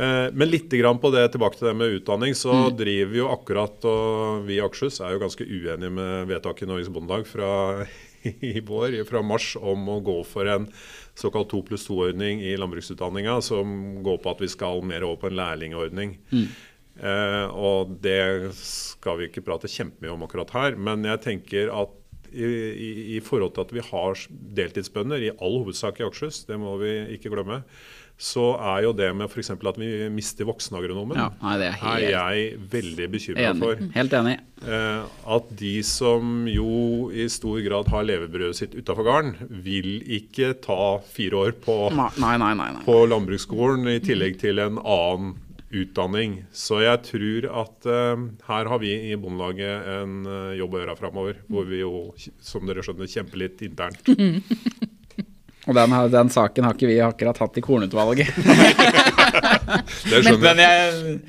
[0.00, 2.76] Men litt grann på det, tilbake til det med utdanning, så mm.
[2.78, 6.68] driver vi jo akkurat og Vi i Akershus er jo ganske uenige med vedtaket i
[6.70, 7.50] Norges Bondelag fra
[8.22, 10.70] i vår, fra mars, om å gå for en
[11.20, 15.30] såkalt to pluss to-ordning i landbruksutdanninga, som går på at vi skal mer over på
[15.30, 16.16] en lærlingordning.
[16.32, 16.48] Mm.
[17.00, 21.96] Eh, og det skal vi ikke prate kjempemye om akkurat her, men jeg tenker at
[22.30, 24.26] i, i, i forhold til at vi har
[24.58, 27.62] deltidsbønder, i all hovedsak i Akershus, det må vi ikke glemme,
[28.20, 29.48] så er jo det med f.eks.
[29.56, 33.80] at vi mister voksenagronomen, Ja, nei, det er er jeg veldig bekymra for.
[33.94, 34.34] Helt enig.
[34.60, 35.04] Eh,
[35.36, 39.32] at de som jo i stor grad har levebrødet sitt utafor gården,
[39.64, 42.52] vil ikke ta fire år på, Nei, nei,
[42.84, 45.38] på landbruksskolen i tillegg til en annen
[45.70, 46.40] utdanning.
[46.52, 51.00] Så jeg tror at eh, her har vi i Bondelaget en eh, jobb å gjøre
[51.00, 51.40] framover.
[51.48, 52.10] Hvor vi jo,
[52.44, 54.04] som dere skjønner, kjemper litt internt.
[55.70, 58.32] Og den, den saken har ikke vi akkurat hatt i kornutvalget.
[60.10, 60.88] Det Men, skjønner men jeg.
[60.90, 61.20] jeg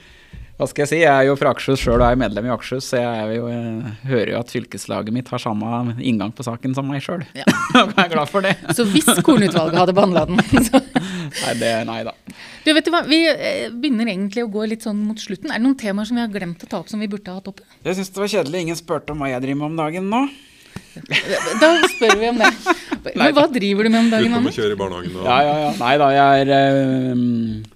[0.62, 2.92] hva skal jeg si, jeg er jo fra Akershus sjøl og er medlem i Akershus,
[2.92, 6.76] så jeg, er jo, jeg hører jo at fylkeslaget mitt har samme inngang på saken
[6.78, 7.24] som meg sjøl.
[7.34, 7.48] Ja.
[7.80, 8.52] jeg er glad for det.
[8.78, 10.84] Så hvis kornutvalget hadde behandla den så.
[10.84, 12.14] Nei, det, nei da.
[12.62, 15.50] Du, vet du hva, Vi eh, begynner egentlig å gå litt sånn mot slutten.
[15.50, 17.42] Er det noen temaer som vi har glemt å ta opp som vi burde ha
[17.42, 17.66] hatt oppe?
[17.82, 18.66] Jeg syns det var kjedelig.
[18.68, 20.24] Ingen spurte om hva jeg driver med om dagen nå.
[21.58, 22.52] Da spør vi om det.
[23.06, 25.56] Men hva driver du med om dagen, Utenom å kjøre i barnehagen og Ja, ja,
[25.64, 25.72] ja.
[25.80, 27.24] Nei da, jeg er, øh,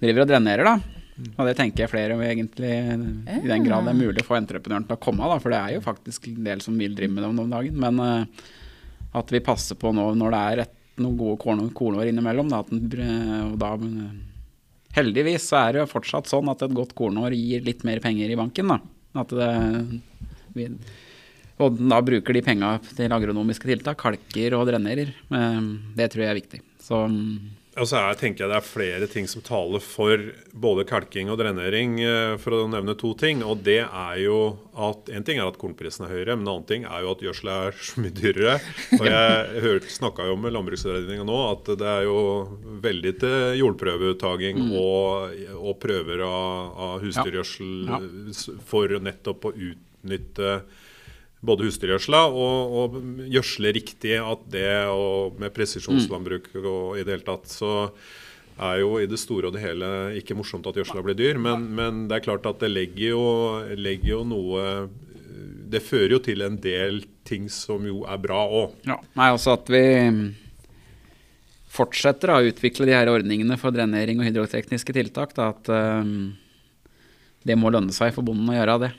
[0.02, 0.76] driver og drenerer, da.
[1.16, 4.36] Og det tenker jeg flere om egentlig, i den grad det er mulig å få
[4.36, 5.24] entreprenøren til å komme.
[5.30, 7.78] da, For det er jo faktisk en del som vil drive med det om dagen.
[7.80, 8.44] Men eh,
[9.16, 12.52] at vi passer på nå når det er et, noen gode kornår innimellom.
[12.52, 13.00] Da, at den,
[13.48, 14.12] og da, eh,
[14.98, 18.32] heldigvis så er det jo fortsatt sånn at et godt kornår gir litt mer penger
[18.32, 18.74] i banken.
[18.74, 18.78] da.
[19.22, 19.50] At det,
[20.56, 20.68] vi,
[21.58, 25.14] og da bruker de penga til agronomiske tiltak, kalker og drenerer.
[25.32, 25.60] Eh,
[25.96, 26.60] Det tror jeg er viktig.
[26.82, 27.36] Så mm,
[27.76, 30.16] Altså her tenker jeg Det er flere ting som taler for
[30.56, 33.42] både kalking og drenering, eh, for å nevne to ting.
[33.44, 36.64] og det er jo at En ting er at kornprisen er høyere, men en annen
[36.70, 38.54] ting er jo at gjødsel er så mye dyrere.
[38.96, 42.16] Og Jeg snakka jo med Landbruksredninga nå at det er jo
[42.80, 48.00] veldig til jordprøveuttaking og, og prøver av, av husdyrgjødsel Ja.
[48.00, 48.56] ja.
[48.72, 50.62] for nettopp å utnytte
[51.46, 53.00] både husdyrgjødsla og, og
[53.32, 54.14] gjødsle riktig.
[54.20, 57.72] At det og med presisjonslandbruk og i det hele tatt så
[58.56, 61.40] er jo i det store og det hele ikke morsomt at gjødsla blir dyr.
[61.40, 63.26] Men, men det er klart at det legger jo,
[63.76, 64.64] legger jo noe
[65.66, 68.76] Det fører jo til en del ting som jo er bra òg.
[68.86, 69.84] Ja, nei, altså at vi
[71.76, 75.34] fortsetter da, å utvikle de her ordningene for drenering og hydrotekniske tiltak.
[75.36, 76.36] Da, at um,
[77.46, 78.92] det må lønne seg for bonden å gjøre det.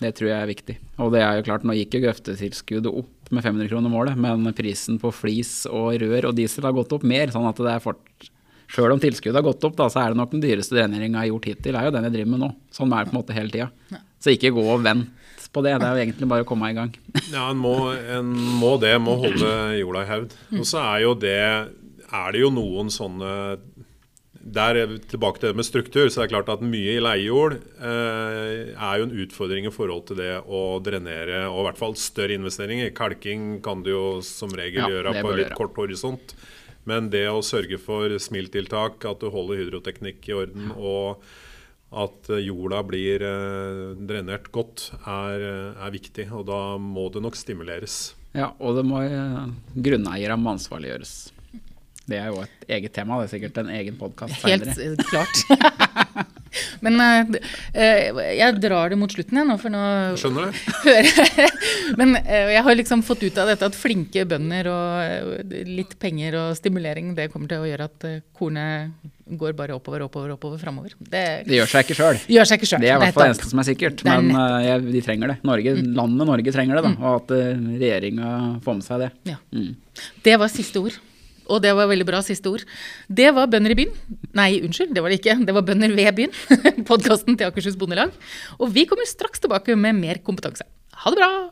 [0.00, 0.76] Det tror jeg er viktig.
[1.04, 4.48] Og det er jo klart, nå gikk jo grøftetilskuddet opp med 500 kroner målet, men
[4.56, 7.32] prisen på flis og rør og diesel har gått opp mer.
[7.34, 8.30] sånn at det er fort...
[8.70, 11.24] Sjøl om tilskuddet har gått opp, da, så er det nok den dyreste dreneringa jeg
[11.24, 12.50] har gjort hittil, er jo den jeg driver med nå.
[12.70, 13.98] Sånn er det på en måte hele tida.
[14.22, 15.72] Så ikke gå og vent på det.
[15.80, 16.92] Det er jo egentlig bare å komme i gang.
[17.34, 18.30] Ja, en må, en
[18.60, 18.94] må det.
[19.02, 20.36] Må holde jorda i hevd.
[20.58, 23.32] Og så er jo det Er det jo noen sånne
[24.40, 27.02] der er vi tilbake til det med struktur, så er det klart at mye i
[27.02, 31.80] leiejord eh, er jo en utfordring i forhold til det å drenere, og i hvert
[31.82, 32.94] fall større investeringer.
[32.96, 35.58] Kalking kan du jo som regel Ja, gjøre på litt gjøre.
[35.60, 36.32] kort horisont.
[36.88, 41.20] Men det å sørge for smiltiltak, at du holder hydroteknikk i orden, og
[41.92, 45.44] at jorda blir eh, drenert godt, er,
[45.76, 46.30] er viktig.
[46.32, 48.14] Og da må det nok stimuleres.
[48.32, 51.14] Ja, og det må eh, grunneiere ansvarliggjøres.
[52.10, 55.44] Det er jo et eget tema, det er sikkert en egen podkast Helt eh, klart.
[56.84, 57.36] Men eh,
[57.78, 59.82] eh, jeg drar det mot slutten jeg nå, for nå
[60.18, 60.58] Skjønner du?
[60.88, 61.54] hører
[62.00, 66.38] Men eh, jeg har liksom fått ut av dette at flinke bønder og litt penger
[66.40, 68.06] og stimulering, det kommer til å gjøre at
[68.36, 68.96] kornet
[69.40, 70.96] går bare oppover, oppover, oppover framover.
[70.98, 71.22] Det
[72.26, 72.82] Det gjør seg ikke sjøl.
[72.82, 74.02] Det er i hvert fall det eneste som er sikkert.
[74.02, 75.36] Er Men jeg, de trenger det.
[75.46, 76.92] Norge, Landet Norge trenger det, da.
[76.98, 78.32] Og at uh, regjeringa
[78.64, 79.10] får med seg det.
[79.30, 79.38] Ja.
[79.54, 80.10] Mm.
[80.26, 80.98] Det var siste ord.
[81.50, 82.64] Og det var veldig bra siste ord.
[83.10, 83.94] Det var Bønder i byen.
[84.38, 85.38] Nei, unnskyld, det var det ikke.
[85.46, 86.36] Det var Bønder ved byen.
[86.90, 88.14] Podkasten til Akershus Bondelag.
[88.58, 90.66] Og vi kommer straks tilbake med mer kompetanse.
[91.02, 91.50] Ha det bra!